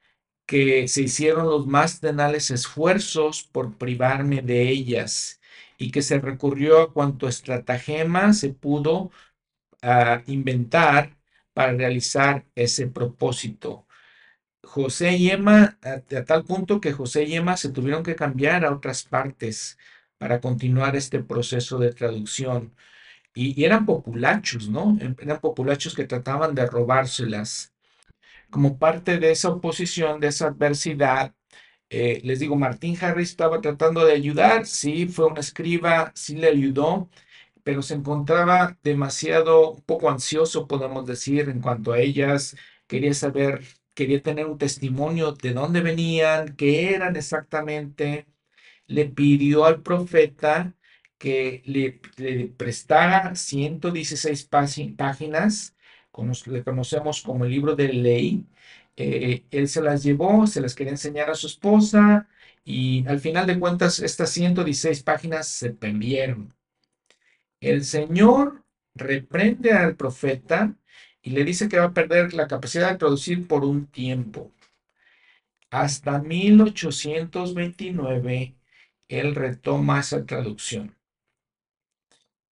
[0.47, 5.41] que se hicieron los más tenales esfuerzos por privarme de ellas
[5.79, 9.11] y que se recurrió a cuanto estratagema se pudo
[9.83, 11.17] uh, inventar
[11.55, 13.87] para realizar ese propósito.
[14.65, 18.73] José y Emma, a, tal punto que José y Emma se tuvieron que cambiar a
[18.73, 19.79] otras partes
[20.19, 22.75] para continuar este proceso de traducción.
[23.35, 24.99] Y, eran populachos, ¿no?
[25.01, 27.73] Eran populachos que trataban de robárselas.
[28.51, 31.35] Como parte de esa oposición, de esa adversidad,
[31.91, 36.49] eh, les digo, Martín Harris estaba tratando de ayudar, sí, fue un escriba, sí le
[36.49, 37.09] ayudó,
[37.65, 43.63] pero se encontraba demasiado, un poco ansioso, podemos decir, en cuanto a ellas, quería saber
[43.95, 48.27] quería tener un testimonio de dónde venían, qué eran exactamente.
[48.87, 50.75] Le pidió al profeta
[51.19, 52.01] que le,
[52.57, 54.49] prestara 116
[54.97, 55.75] páginas,
[56.11, 58.47] como le conocemos como el libro de ley.
[58.97, 62.29] Eh, él se las llevó, se las quería enseñar a su esposa
[62.65, 66.54] y al final de cuentas estas 116 páginas se perdieron.
[67.65, 68.63] El Señor
[68.95, 70.77] reprende al profeta
[71.23, 74.53] y le dice que va a perder la capacidad de traducir por un tiempo.
[75.71, 78.55] Hasta 1829,
[79.09, 80.95] él retoma esa traducción.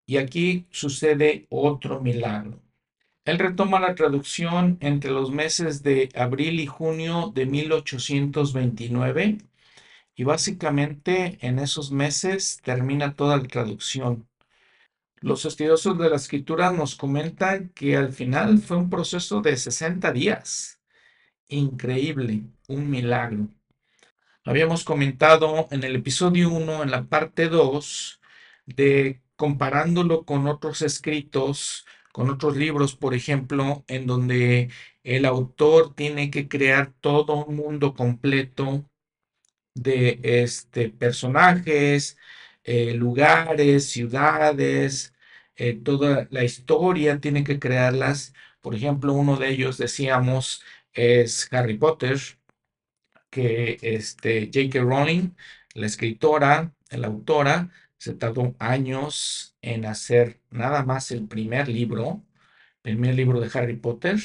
[0.07, 2.59] Y aquí sucede otro milagro.
[3.23, 9.37] Él retoma la traducción entre los meses de abril y junio de 1829
[10.15, 14.27] y básicamente en esos meses termina toda la traducción.
[15.23, 20.11] Los estudiosos de la escritura nos comentan que al final fue un proceso de 60
[20.11, 20.81] días.
[21.47, 23.47] Increíble, un milagro.
[24.43, 28.19] Habíamos comentado en el episodio 1, en la parte 2,
[28.65, 34.69] de comparándolo con otros escritos con otros libros, por ejemplo, en donde
[35.03, 38.85] el autor tiene que crear todo un mundo completo
[39.73, 42.17] de este, personajes,
[42.63, 45.12] eh, lugares, ciudades,
[45.55, 48.33] eh, toda la historia tiene que crearlas.
[48.61, 52.19] Por ejemplo, uno de ellos, decíamos, es Harry Potter,
[53.29, 54.81] que este, J.K.
[54.81, 55.31] Rowling,
[55.73, 62.23] la escritora, la autora, se tardó años en hacer nada más el primer libro,
[62.83, 64.19] el primer libro de Harry Potter.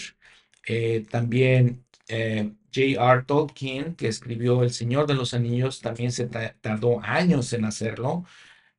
[0.66, 3.24] Eh, también eh, J.R.
[3.24, 8.24] Tolkien, que escribió El Señor de los Anillos, también se tardó años en hacerlo.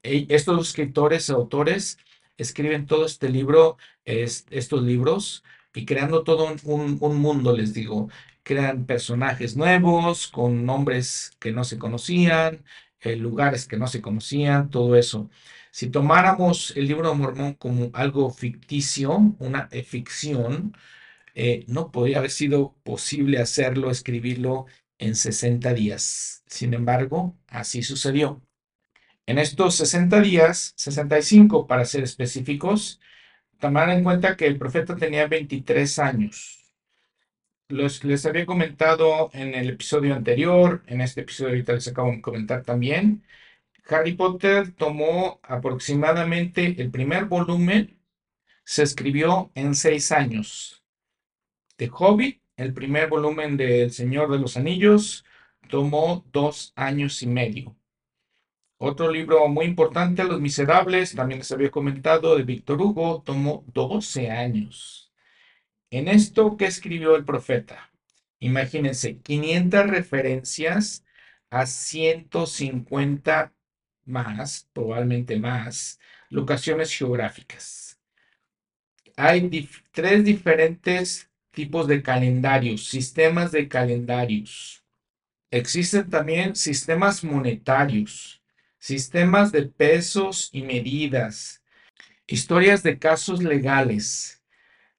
[0.04, 1.98] estos escritores, autores,
[2.42, 8.10] escriben todo este libro, estos libros, y creando todo un, mundo, les digo.
[8.44, 12.64] Crean personajes nuevos, con nombres que no se conocían,
[13.02, 15.30] eh, lugares que no se conocían, todo eso.
[15.72, 20.74] Si tomáramos el libro de Mormón como algo ficticio, una ficción,
[21.36, 24.66] eh, no podría haber sido posible hacerlo, escribirlo
[24.98, 26.44] en 60 días.
[26.48, 28.42] Sin embargo, así sucedió.
[29.30, 33.00] En estos 60 días, 65 para ser específicos,
[33.60, 36.74] tomar en cuenta que el profeta tenía 23 años.
[37.68, 42.22] Los, les había comentado en el episodio anterior, en este episodio ahorita les acabo de
[42.22, 43.24] comentar también,
[43.88, 48.00] Harry Potter tomó aproximadamente el primer volumen,
[48.64, 50.84] se escribió en seis años.
[51.76, 55.24] The Hobbit, el primer volumen de El Señor de los Anillos,
[55.70, 57.79] tomó dos años y medio.
[58.82, 64.32] Otro libro muy importante, Los Miserables, también les había comentado, de Víctor Hugo, tomó 12
[64.32, 65.12] años.
[65.90, 67.92] En esto, ¿qué escribió el profeta?
[68.40, 71.04] Imagínense, 500 referencias
[71.50, 73.54] a 150
[74.06, 76.00] más, probablemente más,
[76.30, 78.00] locaciones geográficas.
[79.18, 84.86] Hay tres diferentes tipos de calendarios, sistemas de calendarios.
[85.52, 88.39] Existen también sistemas monetarios
[88.80, 91.64] sistemas de pesos y medidas,
[92.28, 94.44] historias de casos legales.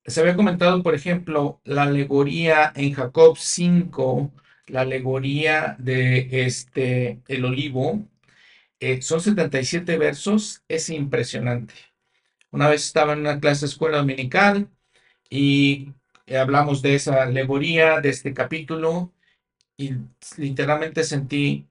[0.07, 4.33] Se había comentado, por ejemplo, la alegoría en Jacob 5,
[4.67, 8.07] la alegoría de este, el olivo.
[8.81, 11.75] Eh, son 77 versos, es impresionante.
[12.51, 14.69] Una vez estaba en una clase de escuela dominical
[15.31, 15.93] y
[16.39, 19.13] hablamos de esa alegoría, de este capítulo,
[19.77, 19.95] y
[20.37, 21.69] literalmente sentí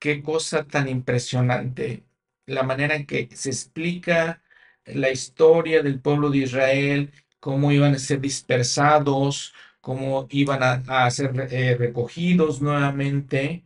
[0.00, 2.04] qué cosa tan impresionante
[2.46, 4.42] la manera en que se explica
[4.86, 11.48] la historia del pueblo de Israel, cómo iban a ser dispersados, cómo iban a, ser
[11.50, 13.64] eh, recogidos nuevamente,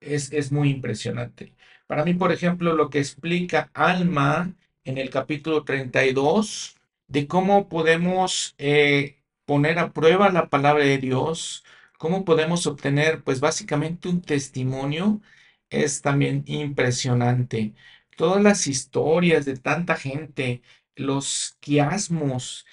[0.00, 1.54] es, es, muy impresionante.
[1.86, 4.54] Para mí, por ejemplo, lo que explica Alma
[4.84, 6.76] en el capítulo 32,
[7.08, 11.64] de cómo podemos eh, poner a prueba la palabra de Dios,
[11.98, 15.20] cómo podemos obtener, pues básicamente un testimonio
[15.70, 17.74] es también impresionante.
[18.16, 20.62] Todas las historias de tanta gente,
[20.96, 22.66] los quiasmos,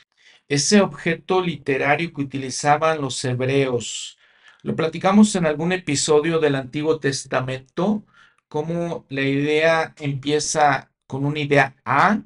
[0.47, 4.17] ese objeto literario que utilizaban los hebreos.
[4.63, 8.05] Lo platicamos en algún episodio del Antiguo Testamento,
[8.47, 12.21] cómo la idea empieza con una idea A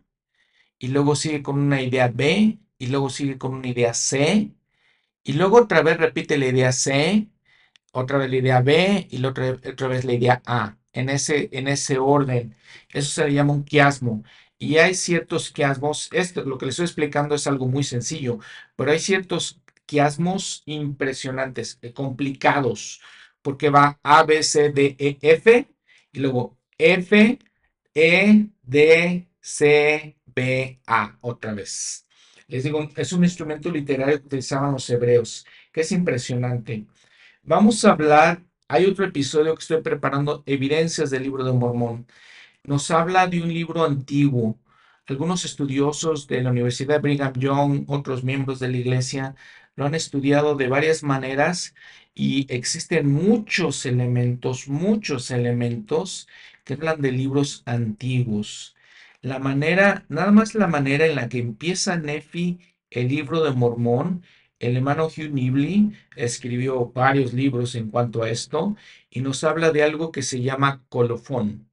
[0.80, 4.52] y luego sigue con una idea B y luego sigue con una idea C
[5.24, 7.28] y luego otra vez repite la idea C
[7.92, 11.68] otra vez la idea B y otra, otra vez la idea A, en ese, en
[11.68, 12.56] ese orden.
[12.94, 14.24] Eso se llama un quiasmo.
[14.58, 18.40] Y hay ciertos quiasmos, esto, lo que les estoy explicando es algo muy sencillo,
[18.76, 23.02] pero hay ciertos quiasmos impresionantes, eh, complicados,
[23.42, 25.68] porque va A, B, C, D, E, F,
[26.12, 27.40] y luego F,
[27.94, 32.06] E, D, C, B, A, otra vez.
[32.48, 36.86] Les digo, es un instrumento literario que utilizaban los hebreos, que es impresionante.
[37.44, 42.08] Vamos a hablar, hay otro episodio que estoy preparando, Evidencias del libro de Mormón.
[42.64, 44.60] Nos habla de un libro antiguo.
[45.08, 49.36] Algunos estudiosos de la Universidad de Brigham Young, otros miembros de la iglesia,
[49.76, 51.76] lo han estudiado de varias maneras
[52.14, 56.28] y existen muchos elementos, muchos elementos
[56.64, 58.76] que hablan de libros antiguos.
[59.22, 62.60] La manera, nada más la manera en la que empieza Nefi
[62.92, 64.24] el libro de Mormón
[64.62, 68.76] el hermano Hugh Nibley escribió varios libros en cuanto a esto
[69.10, 71.68] y nos habla de algo que se llama colofón.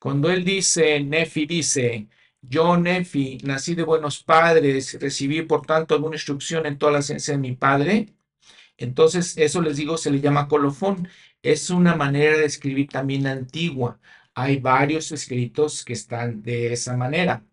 [0.00, 2.08] Cuando él dice, Nefi dice,
[2.40, 7.34] yo Nefi, nací de buenos padres, recibí por tanto alguna instrucción en toda la ciencia
[7.34, 8.08] de mi padre,
[8.78, 11.08] entonces eso les digo se le llama colofón.
[11.42, 14.00] Es una manera de escribir también antigua.
[14.34, 17.44] Hay varios escritos que están de esa manera.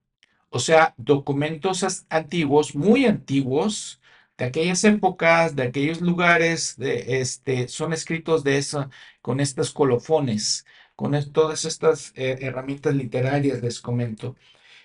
[0.49, 4.01] o sea, documentos antiguos, muy antiguos,
[4.37, 8.89] de aquellas épocas, de aquellos lugares, de, este, son escritos de eso,
[9.21, 10.65] con estos colofones,
[10.95, 14.35] con todas estas eh, herramientas literarias, les comento.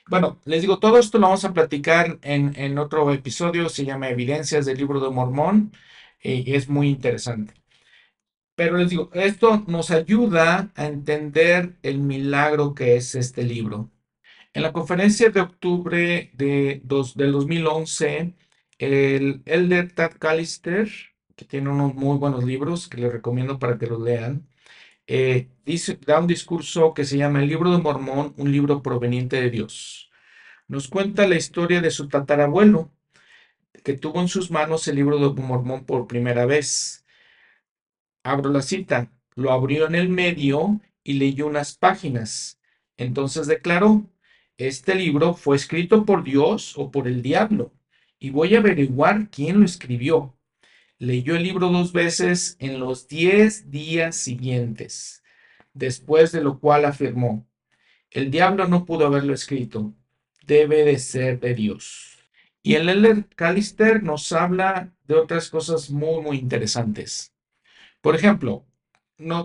[0.08, 4.08] Bueno, les digo, todo esto lo vamos a platicar en, en otro episodio, se llama
[4.10, 5.72] Evidencias del Libro de Mormón,
[6.22, 7.54] y es muy interesante.
[8.54, 13.90] Pero les digo, esto nos ayuda a entender el milagro que es este libro.
[14.52, 16.82] En la conferencia de octubre de
[17.14, 18.34] del 2011,
[18.80, 20.88] el Elder Tad Callister,
[21.36, 24.48] que tiene unos muy buenos libros que les recomiendo para que los lean,
[25.06, 29.40] eh, dice, da un discurso que se llama El libro de Mormón, un libro proveniente
[29.40, 30.10] de Dios.
[30.68, 32.90] Nos cuenta la historia de su tatarabuelo,
[33.84, 37.04] que tuvo en sus manos el libro de Mormón por primera vez.
[38.22, 39.12] Abro la cita.
[39.34, 42.60] Lo abrió en el medio y leyó unas páginas.
[42.96, 44.06] Entonces declaró,
[44.58, 47.72] este libro fue escrito por Dios o por el diablo,
[48.20, 50.38] y voy a averiguar quién lo escribió.
[50.98, 55.24] Leyó el libro dos veces en los diez días siguientes,
[55.72, 57.48] después de lo cual afirmó,
[58.10, 59.94] el diablo no pudo haberlo escrito,
[60.44, 62.18] debe de ser de Dios.
[62.62, 67.32] Y el Elder Callister nos habla de otras cosas muy, muy interesantes.
[68.00, 68.66] Por ejemplo,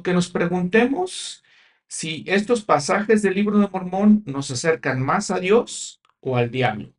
[0.04, 1.44] que nos preguntemos
[1.88, 6.95] si estos pasajes del libro de Mormón nos acercan más a Dios o al diablo.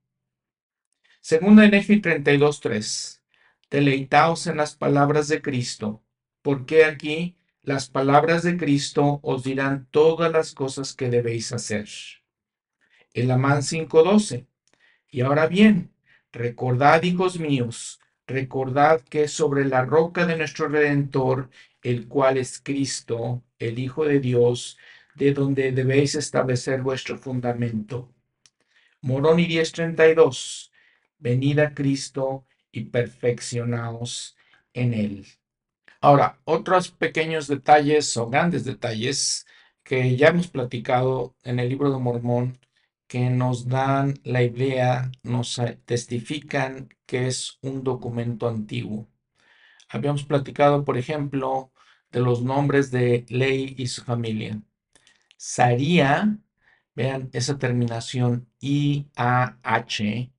[1.29, 3.21] Segunda en Efi 32.3.
[3.69, 6.05] Deleitaos en las palabras de Cristo,
[6.41, 11.89] porque aquí las palabras de Cristo os dirán todas las cosas que debéis hacer.
[13.13, 14.47] El Amán 5.12.
[15.11, 15.91] Y ahora bien,
[16.31, 17.99] recordad, hijos míos,
[18.29, 21.51] recordad que sobre la roca de nuestro Redentor
[21.83, 24.79] el cual es Cristo, el Hijo de Dios,
[25.17, 28.15] de donde debéis establecer vuestro fundamento.
[29.01, 30.71] Moroni 10:32,
[31.19, 34.37] venid a Cristo y perfeccionaos
[34.75, 35.27] en él.
[36.01, 39.47] Ahora, otros pequeños detalles o grandes detalles
[39.83, 42.59] que ya hemos platicado en el libro de Mormón
[43.07, 49.09] que nos dan la idea, nos testifican que es un documento antiguo.
[49.89, 51.73] Habíamos platicado, por ejemplo,
[52.11, 54.61] de los nombres de Ley y su familia.
[55.37, 56.39] Saría,
[56.95, 60.33] vean esa terminación I-A-H.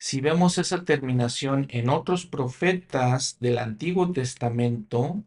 [0.00, 5.24] Si vemos esa terminación en otros profetas del Antiguo Testamento,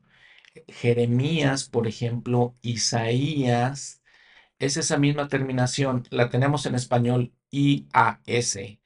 [0.68, 4.02] Jeremías, por ejemplo, Isaías,
[4.60, 8.82] es esa misma terminación, la tenemos en español I-A-S,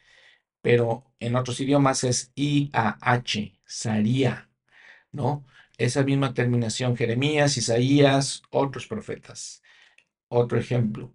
[0.61, 4.49] pero en otros idiomas es I-A-H, Saría,
[5.11, 5.45] ¿no?
[5.77, 9.63] esa misma terminación, Jeremías, Isaías, otros profetas.
[10.29, 11.13] Otro ejemplo.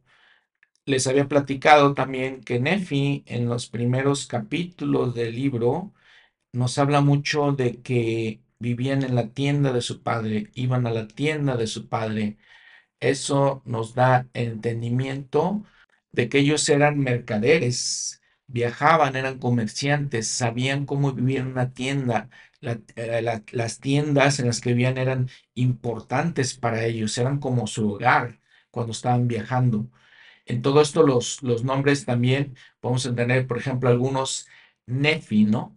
[0.86, 5.92] Les había platicado también que Nefi en los primeros capítulos del libro
[6.52, 11.08] nos habla mucho de que vivían en la tienda de su padre, iban a la
[11.08, 12.38] tienda de su padre.
[13.00, 15.64] Eso nos da entendimiento
[16.12, 22.30] de que ellos eran mercaderes, viajaban, eran comerciantes, sabían cómo vivir en una tienda,
[22.62, 23.22] eh,
[23.52, 28.92] las tiendas en las que vivían eran importantes para ellos, eran como su hogar cuando
[28.92, 29.88] estaban viajando.
[30.46, 34.48] En todo esto los, los nombres también podemos entender, por ejemplo, algunos
[34.86, 35.76] Nefi, ¿no?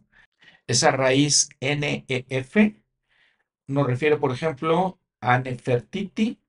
[0.67, 2.81] Esa raíz N-E-F
[3.67, 6.39] nos refiere, por ejemplo, a Nefertiti.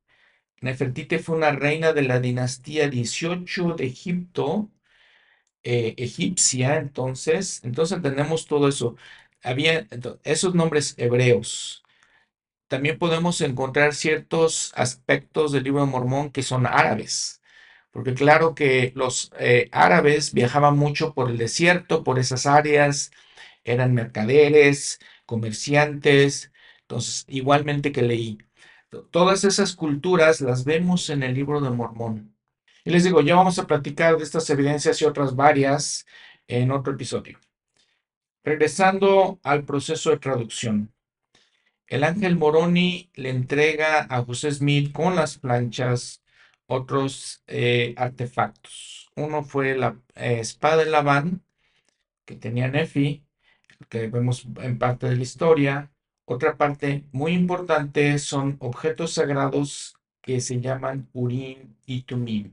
[0.60, 4.70] Nefertiti fue una reina de la dinastía 18 de Egipto,
[5.62, 8.96] eh, egipcia, entonces, entonces tenemos todo eso
[9.46, 9.86] había
[10.24, 11.84] esos nombres hebreos.
[12.68, 17.40] También podemos encontrar ciertos aspectos del libro de Mormón que son árabes,
[17.97, 23.11] porque claro que los eh, árabes viajaban mucho por el desierto, por esas áreas,
[23.64, 28.36] eran mercaderes, comerciantes, entonces igualmente que leí.
[29.11, 32.36] Todas esas culturas las vemos en el libro de Mormón.
[32.84, 36.05] Y les digo, ya vamos a platicar de estas evidencias y otras varias
[36.49, 37.38] en otro episodio.
[38.44, 40.92] Regresando al proceso de traducción.
[41.86, 46.20] El ángel Moroni le entrega a José Smith con las planchas
[46.66, 49.10] otros eh, artefactos.
[49.16, 51.42] Uno fue la eh, espada de Labán,
[52.24, 53.24] que tenía Nefi,
[53.88, 55.92] que vemos en parte de la historia.
[56.24, 62.52] Otra parte muy importante son objetos sagrados que se llaman Urim y Tumim.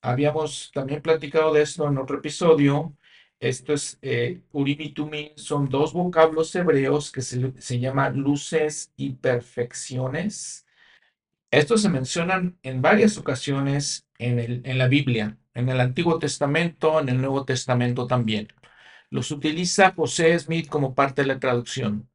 [0.00, 2.96] Habíamos también platicado de esto en otro episodio
[3.38, 8.92] esto es eh, Urim y Tumim, son dos vocablos hebreos que se, se llaman luces
[8.96, 10.65] y perfecciones.
[11.50, 15.38] Estos se mencionan en varias ocasiones en, el, en la Biblia.
[15.54, 18.48] en el Antiguo Testamento, en el Nuevo Testamento también.
[19.10, 22.08] Los utiliza José Smith como parte de la traducción.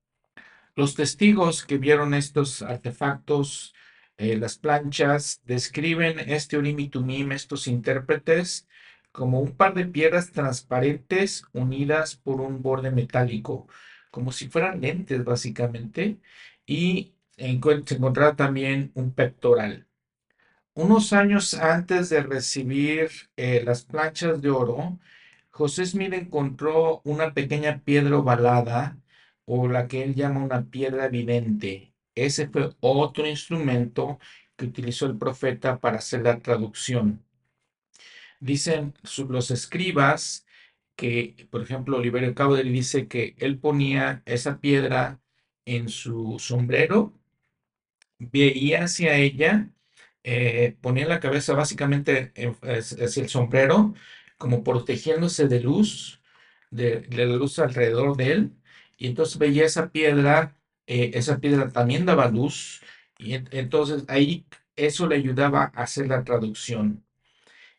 [0.75, 3.73] Los testigos que vieron estos artefactos,
[4.17, 8.67] eh, las planchas, describen este Urim y Tumim, estos intérpretes,
[9.11, 13.67] como un par de piedras transparentes unidas por un borde metálico,
[14.11, 16.19] como si fueran lentes básicamente,
[16.65, 19.87] y se encontraba también un pectoral.
[20.73, 24.99] Unos años antes de recibir eh, las planchas de oro,
[25.49, 28.97] José Smith encontró una pequeña piedra ovalada,
[29.45, 31.93] o la que él llama una piedra vidente.
[32.15, 34.19] Ese fue otro instrumento
[34.55, 37.23] que utilizó el profeta para hacer la traducción.
[38.39, 38.93] Dicen
[39.29, 40.45] los escribas
[40.95, 45.19] que, por ejemplo, Oliverio Cowdery dice que él ponía esa piedra
[45.65, 47.13] en su sombrero,
[48.31, 49.69] veía hacia ella,
[50.23, 53.93] eh, ponía la cabeza básicamente hacia el sombrero,
[54.37, 56.21] como protegiéndose de luz,
[56.71, 58.51] de, la luz alrededor de él,
[58.97, 60.55] y entonces veía esa piedra,
[60.87, 62.81] eh, esa piedra también daba luz,
[63.17, 64.45] y entonces ahí
[64.75, 67.03] eso le ayudaba a hacer la traducción.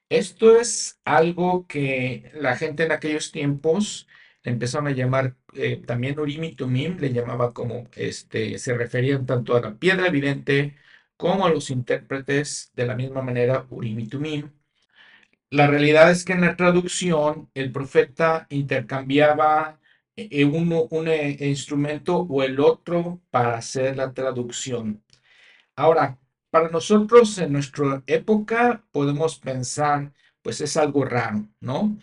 [0.08, 4.06] Esto es algo que la gente en aquellos tiempos
[4.44, 9.56] empezaron a llamar eh, también Urim y Tumim, le llamaba como, este, se referían tanto
[9.56, 10.76] a la piedra evidente
[11.16, 14.50] como a los intérpretes de la misma manera Urim y Tumim.
[15.50, 19.78] La realidad es que en la traducción el profeta intercambiaba
[20.16, 25.02] eh, eh, uno, un instrumento o el otro para hacer la traducción.
[25.76, 26.18] Ahora,
[26.50, 30.12] para nosotros en nuestra época podemos pensar,
[30.42, 31.96] pues es algo raro, ¿no?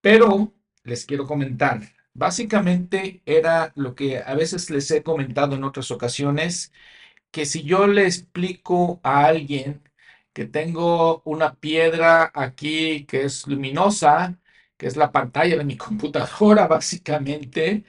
[0.00, 0.52] Pero
[0.88, 1.80] les quiero comentar,
[2.14, 6.72] básicamente era lo que a veces les he comentado en otras ocasiones,
[7.30, 9.82] que si yo le explico a alguien
[10.32, 14.38] que tengo una piedra aquí que es luminosa,
[14.76, 17.84] que es la pantalla de mi computadora, básicamente,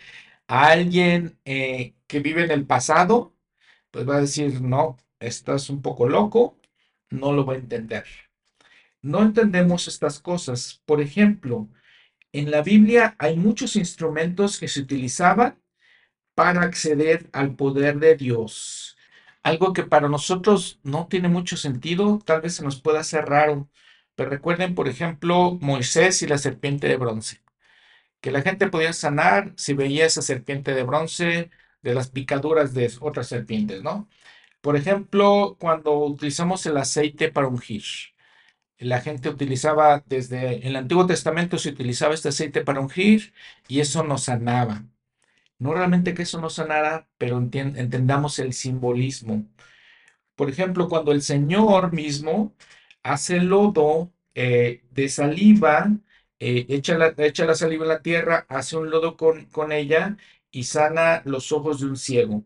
[0.47, 3.35] a alguien eh, que vive en el pasado,
[3.91, 6.59] pues va a decir, no, estás un poco loco,
[7.09, 8.05] no lo va a entender.
[9.01, 10.81] No entendemos estas cosas.
[10.85, 11.69] Por ejemplo,
[12.33, 15.59] en la Biblia hay muchos instrumentos que se utilizaban
[16.35, 18.97] para acceder al poder de Dios.
[19.43, 23.69] Algo que para nosotros no tiene mucho sentido, tal vez se nos pueda hacer raro.
[24.15, 27.41] Pero recuerden, por ejemplo, Moisés y la serpiente de bronce.
[28.21, 31.51] Que la gente podía sanar si veía esa serpiente de bronce
[31.81, 34.09] de las picaduras de otras serpientes, ¿no?
[34.61, 37.83] Por ejemplo, cuando utilizamos el aceite para ungir,
[38.79, 43.33] la gente utilizaba desde el Antiguo Testamento se utilizaba este aceite para ungir
[43.67, 44.85] y eso nos sanaba.
[45.59, 49.45] No realmente que eso nos sanara, pero entendamos el simbolismo.
[50.35, 52.55] Por ejemplo, cuando el Señor mismo
[53.03, 55.91] hace lodo eh, de saliva,
[56.39, 60.17] eh, echa, la, echa, la, saliva en la tierra, hace un lodo con, con ella
[60.51, 62.45] y sana los ojos de un ciego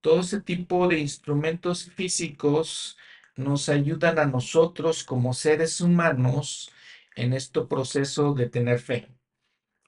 [0.00, 2.96] todo ese tipo de instrumentos físicos
[3.38, 6.70] nos ayudan a nosotros como seres humanos
[7.16, 9.08] en este proceso de tener fe.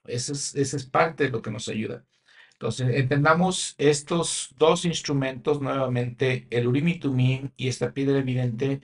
[0.05, 2.05] Eso es, esa es parte de lo que nos ayuda.
[2.53, 8.81] Entonces, entendamos estos dos instrumentos nuevamente, el Urim y Tumim y esta piedra evidente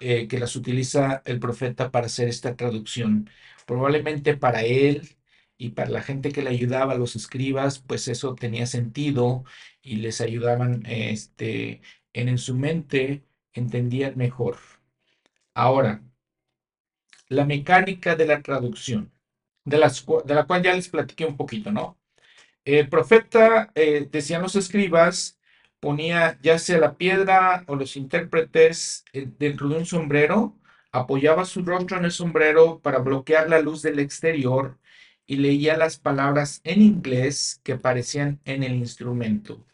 [0.00, 3.30] eh, que las utiliza el profeta para hacer esta traducción.
[3.66, 5.16] Probablemente para él
[5.56, 9.44] y para la gente que le ayudaba, los escribas, pues eso tenía sentido
[9.82, 11.82] y les ayudaban este,
[12.12, 13.24] en, en su mente,
[13.54, 14.58] entendían mejor.
[15.54, 16.02] Ahora,
[17.28, 19.12] la mecánica de la traducción,
[19.64, 21.98] de la cual ya les platiqué un poquito, ¿no?
[22.64, 25.38] El profeta, eh, decían los escribas,
[25.80, 30.58] ponía ya sea la piedra o los intérpretes eh, dentro de un sombrero,
[30.92, 34.78] apoyaba su rostro en el sombrero para bloquear la luz del exterior
[35.26, 39.64] y leía las palabras en inglés que aparecían en el instrumento.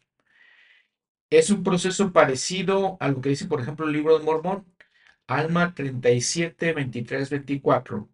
[1.31, 4.67] Es un proceso parecido a lo que dice, por ejemplo, el libro de Mormón,
[5.27, 8.09] Alma 37, 23, 24.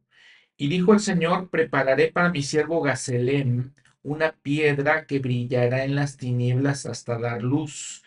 [0.56, 6.16] Y dijo el Señor, prepararé para mi siervo Gazelem una piedra que brillará en las
[6.16, 8.02] tinieblas hasta dar luz,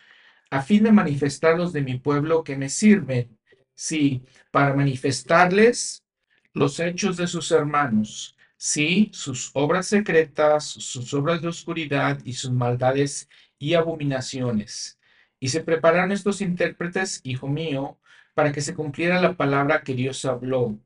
[0.52, 3.38] a fin de manifestarlos de mi pueblo que me sirven.
[3.76, 6.04] Sí, para manifestarles
[6.54, 12.52] los hechos de sus hermanos Sí, sus obras secretas, sus obras de oscuridad y sus
[12.52, 14.99] maldades y abominaciones.
[15.40, 17.98] Y se prepararon estos intérpretes, hijo mío,
[18.34, 20.78] para que se cumpliera la palabra que Dios habló.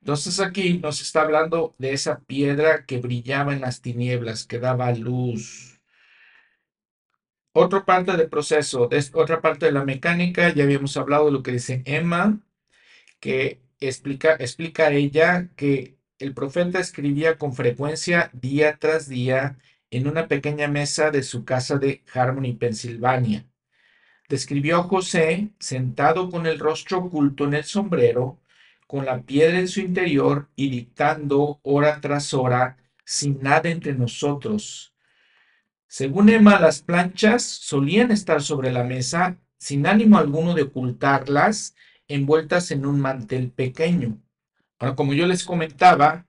[0.00, 4.92] Entonces aquí nos está hablando de esa piedra que brillaba en las tinieblas, que daba
[4.92, 5.80] luz.
[7.52, 11.52] Otra parte del proceso, otra parte de la mecánica, ya habíamos hablado de lo que
[11.52, 12.38] dice Emma,
[13.20, 19.58] que explica, explica ella que el profeta escribía con frecuencia día tras día
[19.90, 23.46] en una pequeña mesa de su casa de Harmony, Pensilvania.
[24.28, 28.38] Describió a José sentado con el rostro oculto en el sombrero,
[28.86, 34.92] con la piedra en su interior y dictando hora tras hora, sin nada entre nosotros.
[35.86, 41.74] Según Emma, las planchas solían estar sobre la mesa sin ánimo alguno de ocultarlas,
[42.08, 44.18] envueltas en un mantel pequeño.
[44.78, 46.26] Ahora, como yo les comentaba,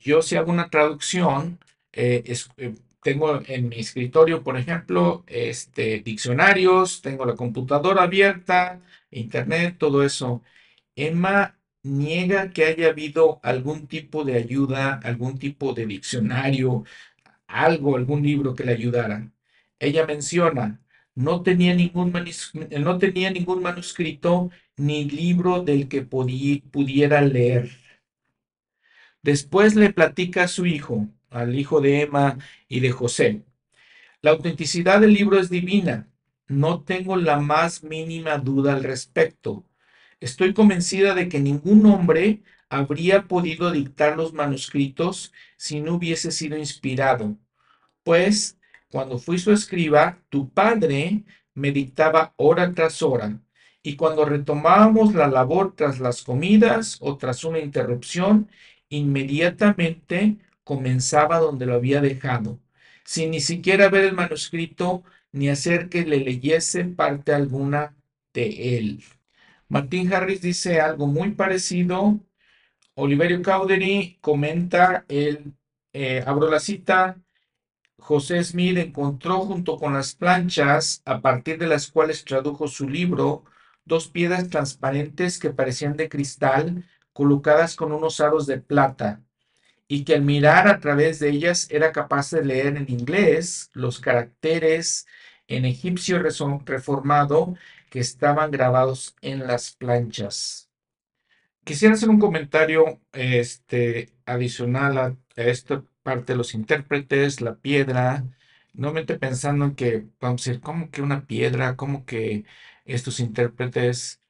[0.00, 1.58] yo si hago una traducción,
[1.92, 2.22] eh,
[2.56, 2.74] eh,
[3.06, 8.80] tengo en mi escritorio, por ejemplo, este, diccionarios, tengo la computadora abierta,
[9.12, 10.42] internet, todo eso.
[10.96, 16.84] Emma niega que haya habido algún tipo de ayuda, algún tipo de diccionario,
[17.46, 19.30] algo, algún libro que le ayudara.
[19.78, 20.80] Ella menciona,
[21.14, 22.12] no tenía ningún,
[22.80, 27.70] no tenía ningún manuscrito ni libro del que pudiera leer.
[29.22, 33.42] Después le platica a su hijo, al hijo de Emma y de José.
[34.22, 36.08] La autenticidad del libro es divina.
[36.48, 39.64] No tengo la más mínima duda al respecto.
[40.20, 46.56] Estoy convencida de que ningún hombre habría podido dictar los manuscritos si no hubiese sido
[46.56, 47.36] inspirado,
[48.02, 48.58] pues
[48.90, 51.24] cuando fui su escriba, tu padre
[51.54, 53.40] me dictaba hora tras hora,
[53.82, 58.48] y cuando retomábamos la labor tras las comidas o tras una interrupción,
[58.88, 62.58] inmediatamente comenzaba donde lo había dejado,
[63.04, 67.94] sin ni siquiera ver el manuscrito ni hacer que le leyese parte alguna
[68.34, 69.04] de él.
[69.68, 72.18] Martín Harris dice algo muy parecido.
[72.94, 75.54] Oliverio Cowdery comenta el,
[75.92, 77.16] eh, abro la cita,
[77.98, 83.44] José Smith encontró junto con las planchas, a partir de las cuales tradujo su libro,
[83.84, 89.22] dos piedras transparentes que parecían de cristal, colocadas con unos aros de plata,
[89.88, 94.00] y que al mirar a través de ellas era capaz de leer en inglés los
[94.00, 95.06] caracteres
[95.48, 97.56] en egipcio reformado
[97.90, 100.70] que estaban grabados en las planchas.
[101.64, 108.24] Quisiera hacer un comentario este, adicional a, esta parte de los intérpretes, la piedra,
[108.72, 112.44] nuevamente pensando en que, vamos a decir, como que una piedra, como que
[112.84, 114.22] estos intérpretes,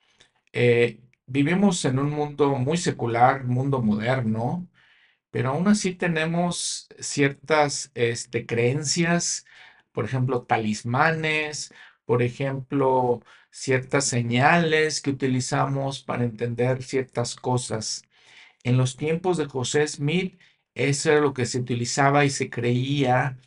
[0.53, 4.67] eh, vivimos en un mundo muy secular, mundo moderno,
[5.37, 9.45] pero aún así tenemos ciertas este, creencias,
[9.93, 11.75] por ejemplo, talismanes,
[12.07, 18.03] por ejemplo, ciertas señales que utilizamos para entender ciertas cosas.
[18.65, 20.41] En los tiempos de José Smith,
[20.75, 23.39] eso era lo que se utilizaba y se creía,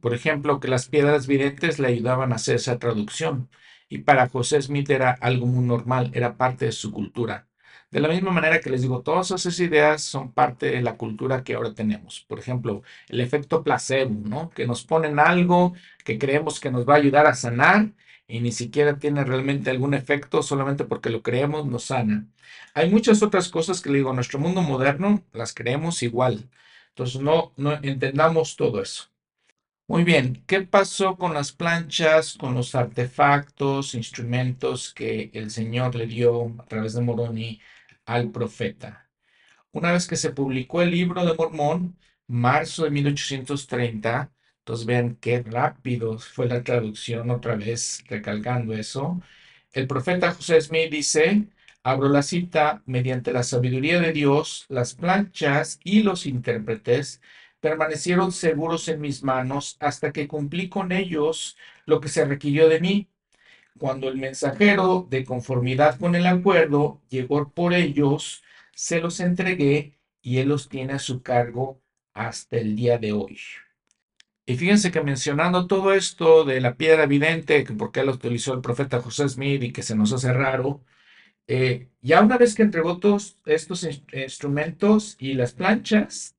[0.00, 3.50] por ejemplo, que las piedras videntes le ayudaban a hacer esa traducción.
[3.90, 7.47] Y para José Smith era algo muy normal, era parte de su cultura.
[7.90, 11.42] De la misma manera que les digo, todas esas ideas son parte de la cultura
[11.42, 12.20] que ahora tenemos.
[12.28, 14.50] Por ejemplo, el efecto placebo, ¿no?
[14.50, 15.74] Que nos ponen algo
[16.04, 17.92] que creemos que nos va a ayudar a sanar
[18.26, 22.26] y ni siquiera tiene realmente algún efecto, solamente porque lo creemos nos sana.
[22.74, 26.50] Hay muchas otras cosas que le digo, nuestro mundo moderno las creemos igual.
[26.90, 29.04] Entonces no, no entendamos todo eso.
[29.88, 36.06] Muy bien, ¿qué pasó con las planchas, con los artefactos, instrumentos que el Señor le
[36.06, 37.60] dio a través de Moroni
[38.08, 39.08] al profeta?
[39.72, 45.42] Una vez que se publicó el libro de Mormón, marzo de 1830, entonces vean qué
[45.42, 49.20] rápido fue la traducción otra vez, recalcando eso.
[49.72, 51.48] El profeta José Smith dice,
[51.82, 57.20] abro la cita, mediante la sabiduría de Dios, las planchas y los intérpretes
[57.60, 61.56] permanecieron seguros en mis manos hasta que cumplí con ellos
[61.86, 63.08] lo que se requirió de mí.
[63.78, 68.42] Cuando el mensajero, de conformidad con el acuerdo, llegó por ellos,
[68.74, 71.80] se los entregué y él los tiene a su cargo
[72.14, 73.38] hasta el día de hoy.
[74.46, 78.54] Y fíjense que mencionando todo esto de la piedra evidente, que por qué lo utilizó
[78.54, 80.82] el profeta José Smith y que se nos hace raro,
[81.46, 86.38] eh, ya una vez que entregó todos estos instrumentos y las planchas,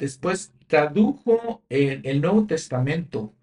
[0.00, 3.34] Después tradujo el, Nuevo Testamento.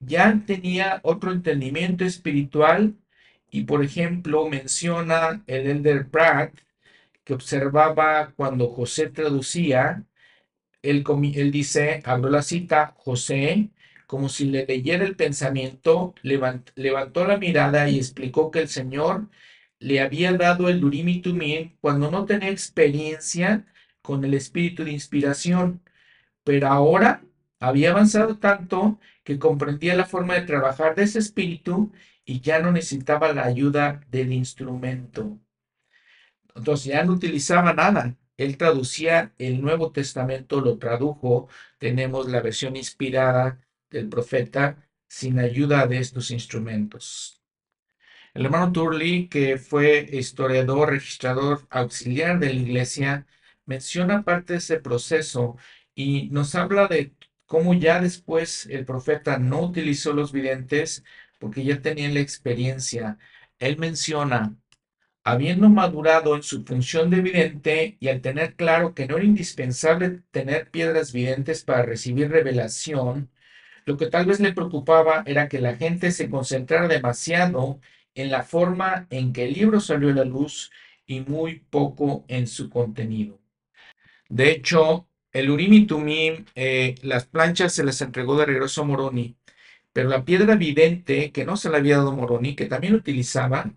[0.00, 2.96] Ya tenía otro entendimiento espiritual
[3.50, 6.54] y, por ejemplo, menciona el Elder Pratt
[7.24, 10.04] que observaba cuando José traducía,
[10.82, 13.70] él, él dice, abro la cita, José,
[14.06, 19.28] como si le leyera el pensamiento, levantó la mirada y explicó que el Señor
[19.80, 23.66] le había dado el Urim y Tumim cuando no tenía experiencia
[24.02, 25.82] con el espíritu de inspiración,
[26.44, 27.22] pero ahora
[27.60, 28.98] había avanzado tanto
[29.28, 31.92] que comprendía la forma de trabajar de ese espíritu
[32.24, 35.38] y ya no necesitaba la ayuda del instrumento.
[36.54, 38.16] Entonces ya no utilizaba nada.
[38.38, 41.50] Él traducía el Nuevo Testamento, lo tradujo.
[41.76, 43.60] Tenemos la versión inspirada
[43.90, 47.42] del profeta sin ayuda de estos instrumentos.
[48.32, 53.26] El hermano Turley, que fue historiador, registrador auxiliar de la iglesia,
[53.66, 55.58] menciona parte de ese proceso
[55.94, 57.12] y nos habla de
[57.48, 61.04] cómo ya después el profeta no utilizó los videntes
[61.40, 63.18] porque ya tenían la experiencia.
[63.58, 64.56] Él menciona,
[65.24, 70.22] habiendo madurado en su función de vidente y al tener claro que no era indispensable
[70.30, 73.30] tener piedras videntes para recibir revelación,
[73.86, 77.80] lo que tal vez le preocupaba era que la gente se concentrara demasiado
[78.14, 80.70] en la forma en que el libro salió a la luz
[81.06, 83.40] y muy poco en su contenido.
[84.28, 88.84] De hecho, el Urim y Tumim, eh, las planchas se las entregó de regreso a
[88.84, 89.36] Moroni,
[89.92, 93.72] pero la piedra vidente, que no se la había dado Moroni, que también utilizaba,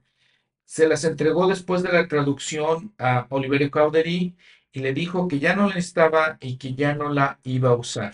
[0.65, 4.37] se las entregó después de la traducción a Oliverio Cowdery
[4.71, 7.75] y le dijo que ya no la necesitaba y que ya no la iba a
[7.75, 8.13] usar.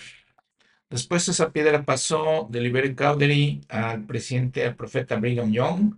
[0.89, 5.95] Después esa piedra pasó de Oliverio Cowdery al presidente, al profeta Brigham Young.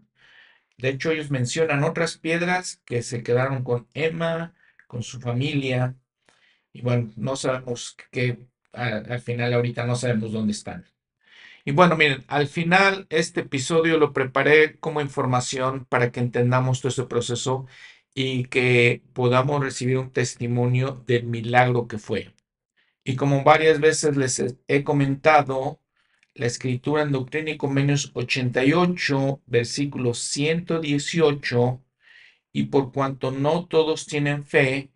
[0.78, 4.54] De hecho, ellos mencionan otras piedras que se quedaron con Emma,
[4.88, 5.96] con su familia.
[6.74, 8.40] Y bueno, no sabemos qué,
[8.74, 10.86] al final ahorita no sabemos dónde están.
[11.66, 16.90] Y bueno, miren, al final este episodio lo preparé como información para que entendamos todo
[16.90, 17.68] este proceso
[18.14, 22.34] y que podamos recibir un testimonio del milagro que fue.
[23.04, 25.80] Y como varias veces les he comentado,
[26.36, 31.84] la escritura en Doctrina y Convenios 88, versículo 118,
[32.54, 34.92] y por cuanto no todos tienen fe,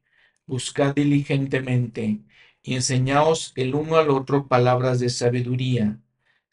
[0.54, 2.22] buscad diligentemente
[2.62, 6.00] y enseñaos el uno al otro palabras de sabiduría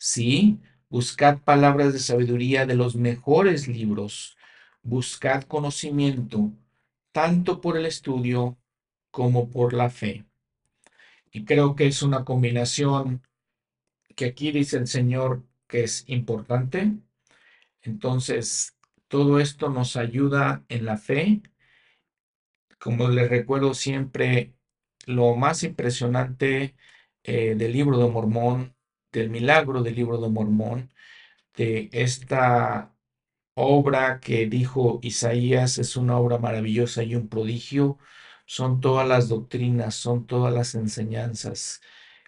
[0.03, 4.39] Sí, buscad palabras de sabiduría de los mejores libros.
[4.83, 6.53] Buscad conocimiento,
[7.13, 8.57] tanto por el estudio
[9.11, 10.25] como por la fe.
[11.31, 13.23] Y creo que es una combinación
[14.17, 16.95] que aquí dice el Señor que es importante.
[17.83, 18.75] Entonces,
[19.09, 21.43] todo esto nos ayuda en la fe.
[22.81, 24.55] Como les recuerdo siempre,
[25.07, 26.77] lo más impresionante
[27.25, 28.75] eh, del libro de Mormón
[29.13, 30.93] del milagro del libro de Mormón,
[31.57, 32.95] de esta
[33.55, 37.99] obra que dijo Isaías es una obra maravillosa y un prodigio,
[38.47, 41.81] son todas las doctrinas, son todas las enseñanzas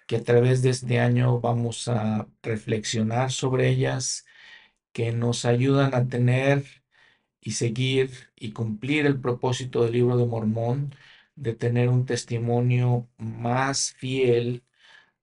[0.07, 4.26] que a través de este año vamos a reflexionar sobre ellas,
[4.92, 6.64] que nos ayudan a tener
[7.43, 10.95] y seguir y cumplir el propósito del libro de Mormón,
[11.36, 14.64] de tener un testimonio más fiel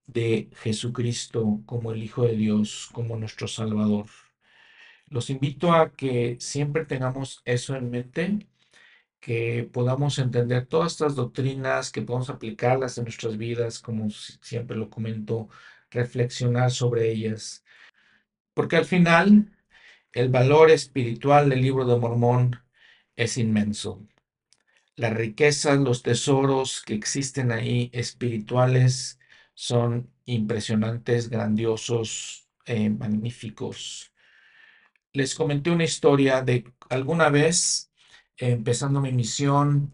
[0.07, 4.07] de Jesucristo como el Hijo de Dios, como nuestro Salvador.
[5.07, 8.47] Los invito a que siempre tengamos eso en mente,
[9.19, 14.89] que podamos entender todas estas doctrinas, que podamos aplicarlas en nuestras vidas, como siempre lo
[14.89, 15.49] comento,
[15.91, 17.63] reflexionar sobre ellas.
[18.53, 19.51] Porque al final,
[20.13, 22.59] el valor espiritual del libro de Mormón
[23.15, 24.05] es inmenso.
[24.95, 29.19] Las riquezas, los tesoros que existen ahí espirituales,
[29.53, 34.13] son impresionantes, grandiosos, eh, magníficos.
[35.13, 37.91] Les comenté una historia de alguna vez,
[38.37, 39.93] empezando mi misión,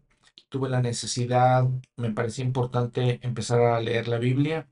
[0.49, 4.69] tuve la necesidad, me parecía importante empezar a leer la Biblia.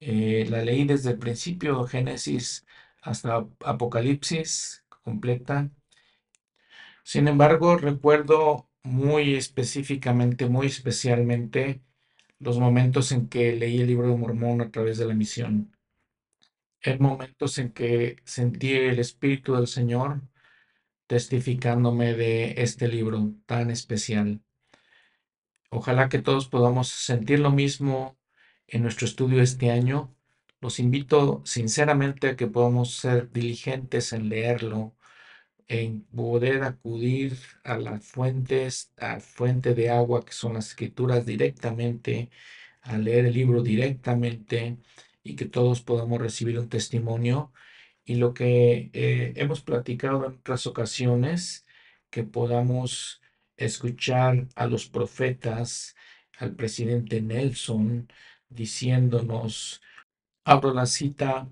[0.00, 2.66] Eh, la leí desde el principio, Génesis
[3.04, 5.70] hasta Apocalipsis completa.
[7.04, 11.82] Sin embargo, recuerdo muy específicamente, muy especialmente,
[12.38, 15.76] los momentos en que leí el libro de Mormón a través de la misión.
[16.80, 20.22] En momentos en que sentí el Espíritu del Señor
[21.06, 24.42] testificándome de este libro tan especial.
[25.70, 28.18] Ojalá que todos podamos sentir lo mismo
[28.66, 30.14] en nuestro estudio este año.
[30.64, 34.96] Los invito sinceramente a que podamos ser diligentes en leerlo,
[35.68, 42.30] en poder acudir a las fuentes, a fuente de agua que son las escrituras directamente,
[42.80, 44.78] a leer el libro directamente
[45.22, 47.52] y que todos podamos recibir un testimonio.
[48.02, 51.66] Y lo que eh, hemos platicado en otras ocasiones,
[52.08, 53.20] que podamos
[53.58, 55.94] escuchar a los profetas,
[56.38, 58.08] al presidente Nelson,
[58.48, 59.82] diciéndonos,
[60.44, 61.48] abro la cita,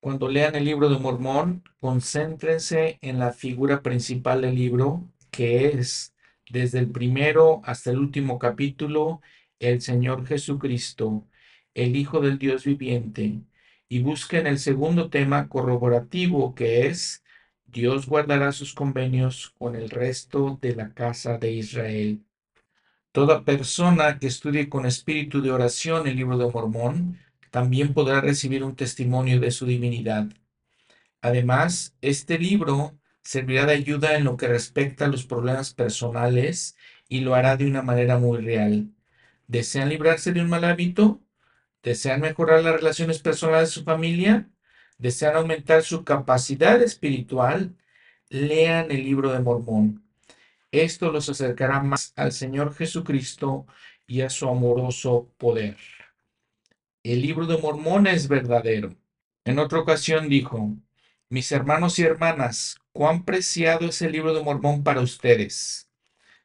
[0.00, 6.14] cuando lean el libro de Mormón, concéntrense en la figura principal del libro, que es
[6.50, 9.20] desde el primero hasta el último capítulo,
[9.58, 11.26] el Señor Jesucristo,
[11.74, 13.42] el Hijo del Dios viviente,
[13.88, 17.22] y busquen el segundo tema corroborativo, que es
[17.66, 22.24] Dios guardará sus convenios con el resto de la casa de Israel.
[23.12, 27.18] Toda persona que estudie con espíritu de oración el libro de Mormón
[27.50, 30.26] también podrá recibir un testimonio de su divinidad.
[31.20, 36.76] Además, este libro servirá de ayuda en lo que respecta a los problemas personales
[37.08, 38.90] y lo hará de una manera muy real.
[39.46, 41.20] ¿Desean librarse de un mal hábito?
[41.82, 44.48] ¿Desean mejorar las relaciones personales de su familia?
[44.98, 47.76] ¿Desean aumentar su capacidad espiritual?
[48.30, 50.04] Lean el libro de Mormón.
[50.70, 53.66] Esto los acercará más al Señor Jesucristo
[54.06, 55.76] y a su amoroso poder.
[57.04, 58.94] El libro de Mormón es verdadero.
[59.44, 60.76] En otra ocasión dijo,
[61.28, 65.90] mis hermanos y hermanas, cuán preciado es el libro de Mormón para ustedes.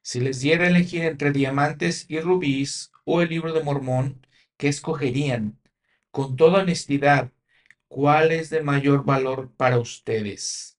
[0.03, 4.27] Si les diera elegir entre diamantes y rubíes o el libro de Mormón,
[4.57, 5.59] ¿qué escogerían?
[6.11, 7.31] Con toda honestidad,
[7.87, 10.77] ¿cuál es de mayor valor para ustedes?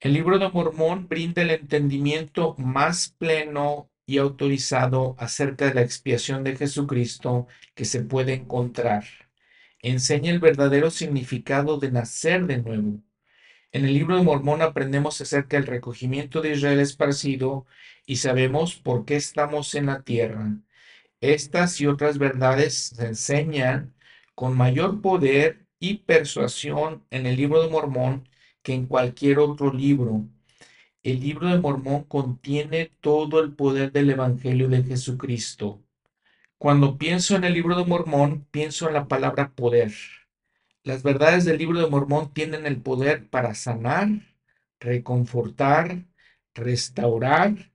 [0.00, 6.42] El libro de Mormón brinda el entendimiento más pleno y autorizado acerca de la expiación
[6.42, 7.46] de Jesucristo
[7.76, 9.04] que se puede encontrar.
[9.82, 13.00] Enseña el verdadero significado de nacer de nuevo.
[13.70, 17.66] En el libro de Mormón aprendemos acerca del recogimiento de Israel esparcido
[18.04, 20.56] y sabemos por qué estamos en la tierra.
[21.20, 23.94] Estas y otras verdades se enseñan
[24.34, 28.28] con mayor poder y persuasión en el libro de Mormón
[28.62, 30.26] que en cualquier otro libro.
[31.02, 35.82] El libro de Mormón contiene todo el poder del Evangelio de Jesucristo.
[36.58, 39.92] Cuando pienso en el libro de Mormón, pienso en la palabra poder.
[40.82, 44.08] Las verdades del libro de Mormón tienen el poder para sanar,
[44.78, 46.04] reconfortar,
[46.52, 47.72] restaurar,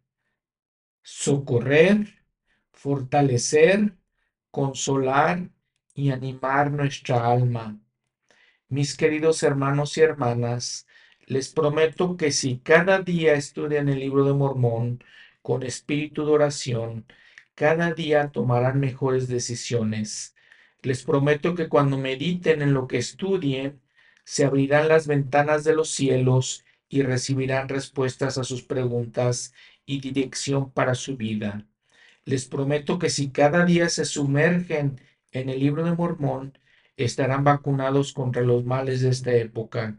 [1.01, 2.23] socorrer,
[2.73, 3.95] fortalecer,
[4.51, 5.49] consolar
[5.95, 7.79] y animar nuestra alma.
[8.69, 10.85] Mis queridos hermanos y hermanas,
[11.27, 15.03] les prometo que si cada día estudian el libro de Mormón
[15.41, 17.05] con espíritu de oración,
[17.55, 20.35] cada día tomarán mejores decisiones.
[20.81, 23.81] Les prometo que cuando mediten en lo que estudien,
[24.23, 29.53] se abrirán las ventanas de los cielos y recibirán respuestas a sus preguntas
[29.85, 31.65] y dirección para su vida.
[32.25, 35.01] Les prometo que si cada día se sumergen
[35.31, 36.57] en el libro de Mormón,
[36.97, 39.97] estarán vacunados contra los males de esta época,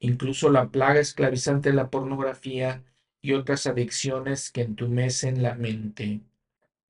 [0.00, 2.82] incluso la plaga esclavizante de la pornografía
[3.20, 6.20] y otras adicciones que entumecen la mente.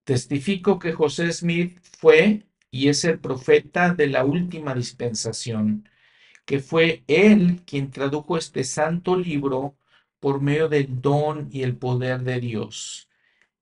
[0.04, 5.88] Testifico que José Smith fue y es el profeta de la última dispensación,
[6.44, 9.76] que fue él quien tradujo este santo libro
[10.20, 13.08] por medio del don y el poder de Dios.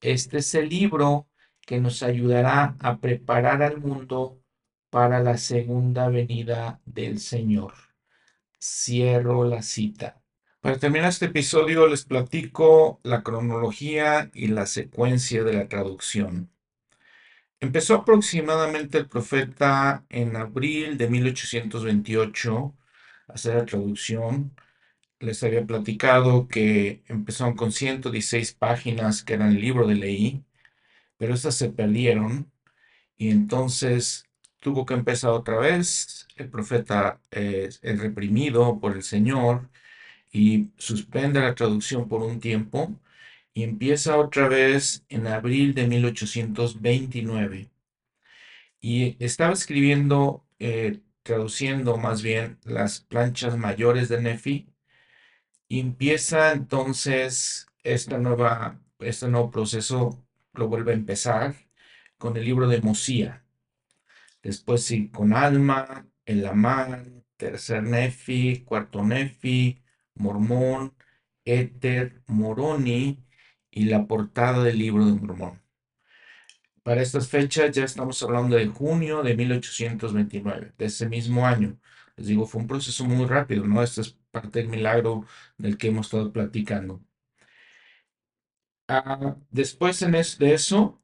[0.01, 1.29] Este es el libro
[1.63, 4.41] que nos ayudará a preparar al mundo
[4.91, 7.86] para la segunda venida del Señor.
[8.59, 10.23] Cierro la cita.
[10.61, 16.51] Para terminar este episodio les platico la cronología y la secuencia de la traducción.
[17.61, 22.75] Empezó aproximadamente el profeta en abril de 1828
[23.29, 24.55] a hacer la traducción.
[25.21, 30.45] Les había platicado que empezaron con 116 páginas que eran el libro de ley,
[31.17, 32.51] pero estas se perdieron
[33.17, 34.26] y entonces
[34.67, 36.27] tuvo que empezar otra vez.
[36.37, 39.71] El profeta es reprimido por el Señor
[40.33, 42.99] y suspende la traducción por un tiempo
[43.55, 47.71] y empieza otra vez en abril de 1829.
[48.81, 54.69] Y estaba escribiendo, eh, traduciendo más bien las planchas mayores de Nefi
[55.69, 61.55] y empieza entonces esta nueva, este nuevo proceso, lo vuelve a empezar
[62.19, 63.46] con el libro de Mosía.
[64.47, 69.83] Después sí, con Alma, El Amán, Tercer Nefi, Cuarto Nefi,
[70.15, 70.95] Mormón,
[71.45, 73.27] Éter, Moroni
[73.73, 75.61] y la portada del libro de Mormón.
[76.85, 81.81] Para estas fechas ya estamos hablando de junio de 1829, de ese mismo año.
[82.15, 83.83] Les digo, fue un proceso muy rápido, ¿no?
[83.83, 85.27] Este es parte del milagro
[85.59, 87.03] del que hemos estado platicando.
[88.87, 89.99] Ah, después
[90.39, 91.03] de eso,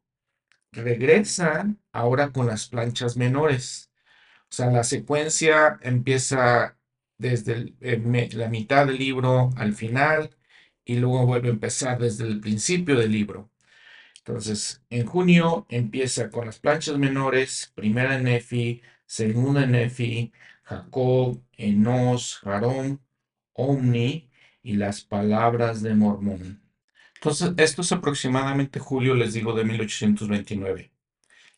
[0.72, 3.90] regresan ahora con las planchas menores.
[4.50, 6.76] O sea, la secuencia empieza
[7.18, 10.36] desde eh, la mitad del libro al final
[10.84, 13.50] y luego vuelve a empezar desde el principio del libro.
[14.18, 20.32] Entonces, en junio empieza con las planchas menores, primera en Nefi, segunda en Nefi,
[20.64, 23.00] Jacob, Enos, Jarón,
[23.54, 24.30] Omni
[24.62, 26.61] y las palabras de Mormón.
[27.22, 30.92] Entonces, esto es aproximadamente julio, les digo, de 1829.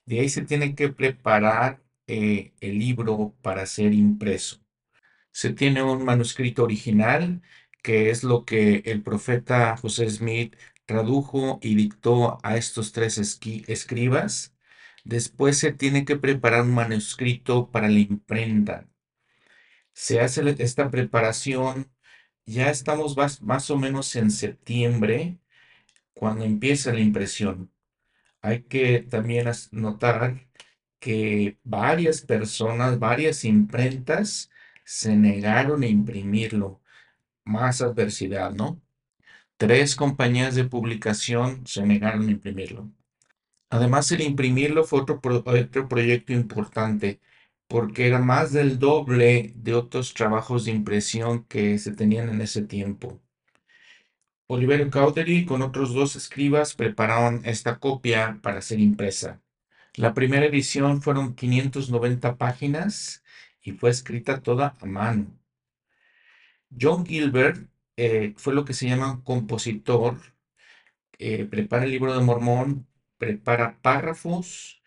[0.05, 4.61] De ahí se tiene que preparar eh, el libro para ser impreso.
[5.33, 7.43] Se tiene un manuscrito original
[7.83, 10.57] que es lo que el profeta José Smith
[10.87, 14.55] tradujo y dictó a estos tres escribas.
[15.05, 18.87] Después se tiene que preparar un manuscrito para la imprenta.
[19.95, 21.91] Se hace esta preparación,
[22.47, 25.39] ya estamos más o menos en septiembre,
[26.15, 27.71] cuando empieza la impresión.
[28.43, 30.49] Hay que también notar
[31.01, 34.51] que varias personas, varias imprentas
[34.85, 36.81] se negaron a imprimirlo.
[37.45, 38.81] Más adversidad, ¿no?
[39.57, 42.91] Tres compañías de publicación se negaron a imprimirlo.
[43.71, 47.21] Además, el imprimirlo fue otro, otro proyecto importante
[47.69, 52.63] porque era más del doble de otros trabajos de impresión que se tenían en ese
[52.63, 53.21] tiempo.
[54.47, 59.41] Oliverio Cowdery con otros dos escribas prepararon esta copia para ser impresa.
[59.95, 63.25] La primera edición fueron 590 páginas
[63.63, 65.39] y fue escrita toda a mano.
[66.79, 70.19] John Gilbert eh, fue lo que se llama compositor.
[71.19, 72.87] Eh, prepara el libro de Mormón,
[73.19, 74.83] prepara párrafos,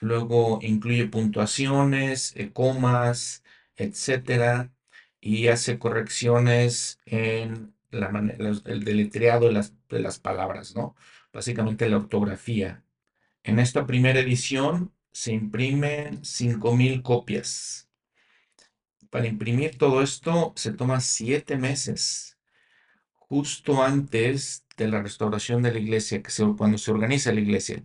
[0.00, 3.44] luego incluye puntuaciones, eh, comas,
[3.76, 4.72] etcétera,
[5.20, 8.08] y hace correcciones en la
[8.64, 10.96] el deletreado de las, de las palabras, ¿no?
[11.32, 12.84] Básicamente la ortografía.
[13.44, 17.88] En esta primera edición se imprimen 5.000 copias.
[19.10, 22.38] Para imprimir todo esto se toma siete meses,
[23.12, 27.84] justo antes de la restauración de la iglesia, que se, cuando se organiza la iglesia,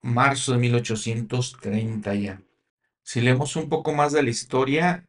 [0.00, 2.42] marzo de 1830 ya.
[3.02, 5.06] Si leemos un poco más de la historia,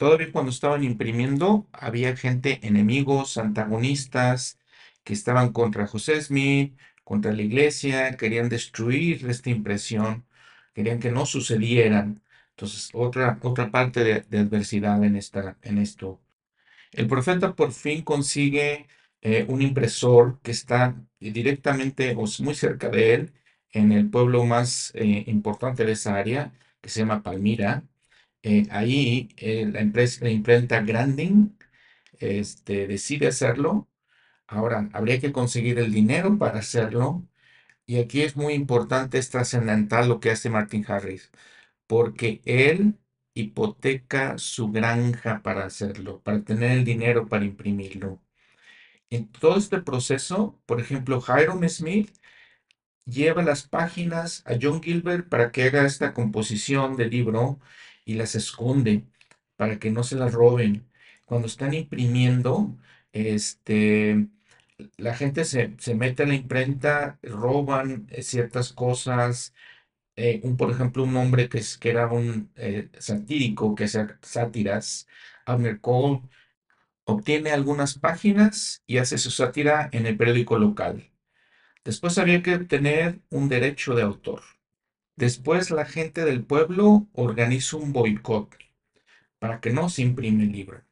[0.00, 4.58] todavía cuando estaban imprimiendo, había gente, enemigos, antagonistas,
[5.04, 6.74] que estaban contra José Smith,
[7.04, 10.24] contra la iglesia, querían destruir esta impresión,
[10.74, 12.22] querían que no sucedieran.
[12.52, 16.18] Entonces, otra, otra parte de, adversidad en, esta, en esto.
[16.92, 18.86] El profeta por fin consigue
[19.20, 23.32] eh, un impresor que está directamente o muy cerca de él,
[23.72, 27.84] en el pueblo más eh, importante de esa área, que se llama Palmira.
[28.42, 31.56] Eh, ahí la, empresa, la imprenta Grandin
[32.20, 33.90] este, decide hacerlo
[34.50, 37.24] Ahora, habría que conseguir el dinero para hacerlo.
[37.86, 41.30] Y aquí es muy importante, es trascendental lo que hace Martin Harris,
[41.86, 42.98] porque él
[43.34, 48.22] hipoteca su granja para hacerlo, para tener el dinero para imprimirlo.
[49.10, 52.10] En todo este proceso, por ejemplo, Hiram Smith
[53.04, 57.60] lleva las páginas a John Gilbert para que haga esta composición del libro
[58.10, 59.04] y las esconde
[59.56, 60.90] para que no se las roben.
[61.24, 62.76] Cuando están imprimiendo,
[63.12, 64.28] este,
[64.98, 69.54] la gente se, mete a la imprenta, roban eh, ciertas cosas.
[70.16, 74.18] Eh, un, por ejemplo, un hombre que, es, que era un eh, satírico, que hacía
[74.22, 75.08] sátiras,
[75.46, 76.22] Abner Cole,
[77.04, 81.10] obtiene algunas páginas y hace su sátira en el periódico local.
[81.84, 84.42] Después había que obtener un derecho de autor.
[85.20, 88.56] Después la gente del pueblo organiza un boicot
[89.38, 90.82] para que no se imprime el libro.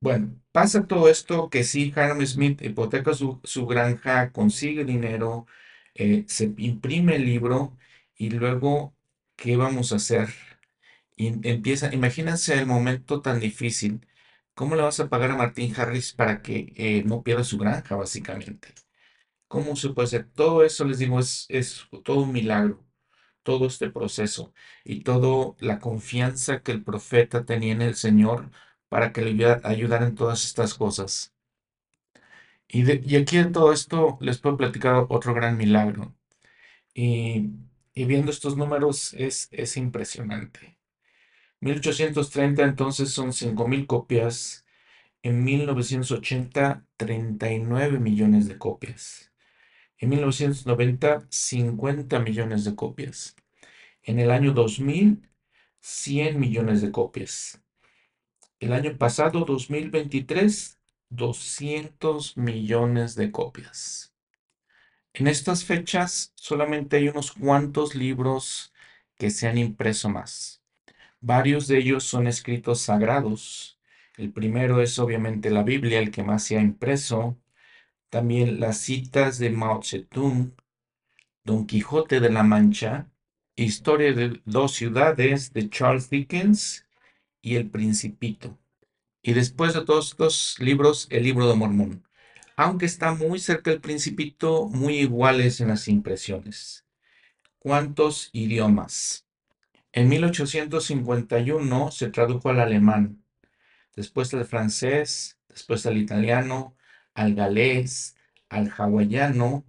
[0.00, 5.46] Bueno, pasa todo esto que sí, Hiram Smith hipoteca su, granja, consigue dinero,
[5.94, 7.76] eh, se imprime el libro
[8.16, 8.94] y luego,
[9.34, 10.28] ¿qué vamos a hacer?
[11.16, 14.06] Y empieza, imagínense el momento tan difícil.
[14.54, 17.96] ¿Cómo le vas a pagar a Martín Harris para que eh, no pierda su granja,
[17.96, 18.68] básicamente?
[19.52, 20.30] ¿Cómo se puede hacer?
[20.34, 22.86] Todo eso, les digo, es, es todo un milagro,
[23.42, 24.54] todo este proceso
[24.84, 28.50] y toda la confianza que el profeta tenía en el Señor
[28.88, 31.34] para que le ayudara en todas estas cosas.
[32.68, 36.14] Y, aquí en todo esto les puedo platicar otro gran milagro.
[36.94, 37.50] Y,
[37.94, 40.78] viendo estos números es, es impresionante.
[41.60, 44.64] 1830 entonces son 5.000 copias.
[45.22, 49.31] En 1980, 39 millones de copias.
[50.02, 53.36] En 1990, 50 millones de copias.
[54.02, 55.28] En el año 2000,
[55.78, 57.62] 100 millones de copias.
[58.58, 64.12] El año pasado, 2023, 200 millones de copias.
[65.14, 68.72] En estas fechas solamente hay unos cuantos libros
[69.16, 70.64] que se han impreso más.
[71.20, 73.78] Varios de ellos son escritos sagrados.
[74.16, 77.38] El primero es obviamente la Biblia, el que más se ha impreso.
[78.12, 80.52] También las citas de Mao Zedong,
[81.44, 83.10] Don Quijote de la Mancha,
[83.56, 86.86] Historia de dos ciudades de Charles Dickens
[87.40, 88.58] y El Principito.
[89.22, 92.06] Y después de todos estos libros, el libro de Mormón.
[92.54, 96.84] Aunque está muy cerca del Principito, muy iguales en las impresiones.
[97.58, 99.26] ¿Cuántos idiomas?
[99.90, 103.24] En 1851 se tradujo al alemán.
[103.96, 106.76] después al francés, después al italiano,
[107.14, 108.16] al galés,
[108.48, 109.64] al hawaiano,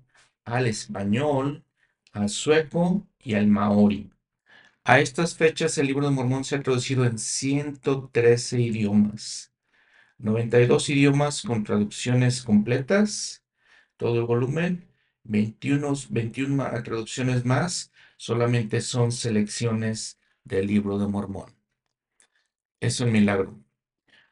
[0.45, 1.63] al español,
[2.11, 4.11] al sueco y al maori.
[4.83, 9.53] A estas fechas el libro de Mormón se ha traducido en 113 idiomas,
[10.17, 13.43] 92 idiomas con traducciones completas,
[13.97, 14.89] todo el volumen,
[15.23, 21.55] 21, 21 traducciones más, solamente son selecciones del libro de Mormón.
[22.81, 23.57] Es un milagro.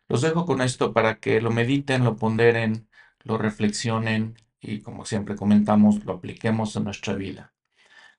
[0.10, 2.90] Los dejo con esto para que lo mediten, lo ponderen,
[3.23, 7.53] lo reflexionen y como siempre comentamos, lo apliquemos en nuestra vida.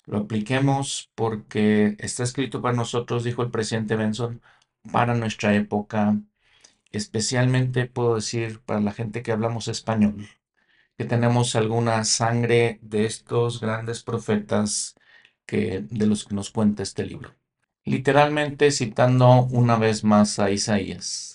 [0.05, 4.43] Lo apliquemos porque está escrito para nosotros, dijo el presidente Benson,
[4.91, 6.19] para nuestra época,
[6.91, 10.29] especialmente puedo decir para la gente que hablamos español,
[10.99, 14.97] que tenemos alguna sangre de estos grandes profetas
[15.47, 17.35] que, de los que nos cuenta este libro.
[17.85, 21.33] Literalmente citando una vez más a Isaías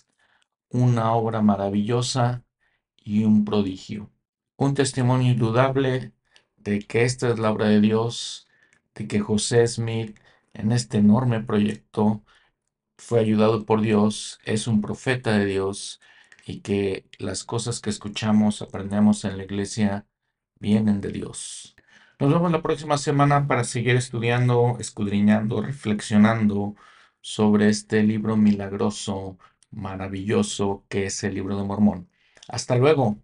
[0.69, 2.43] una obra maravillosa
[3.07, 4.11] y un prodigio.
[4.57, 6.11] Un testimonio indudable
[6.57, 8.47] de que esta es la obra de Dios,
[8.95, 10.17] de que José Smith
[10.53, 12.23] en este enorme proyecto
[12.97, 16.01] fue ayudado por Dios, es un profeta de Dios
[16.45, 20.05] y que las cosas que escuchamos, aprendemos en la iglesia,
[20.59, 21.75] vienen de Dios.
[22.19, 26.75] Nos vemos la próxima semana para seguir estudiando, escudriñando, reflexionando
[27.21, 29.37] sobre este libro milagroso
[29.71, 32.09] maravilloso que es el libro de Mormón.
[32.47, 33.17] Hasta luego.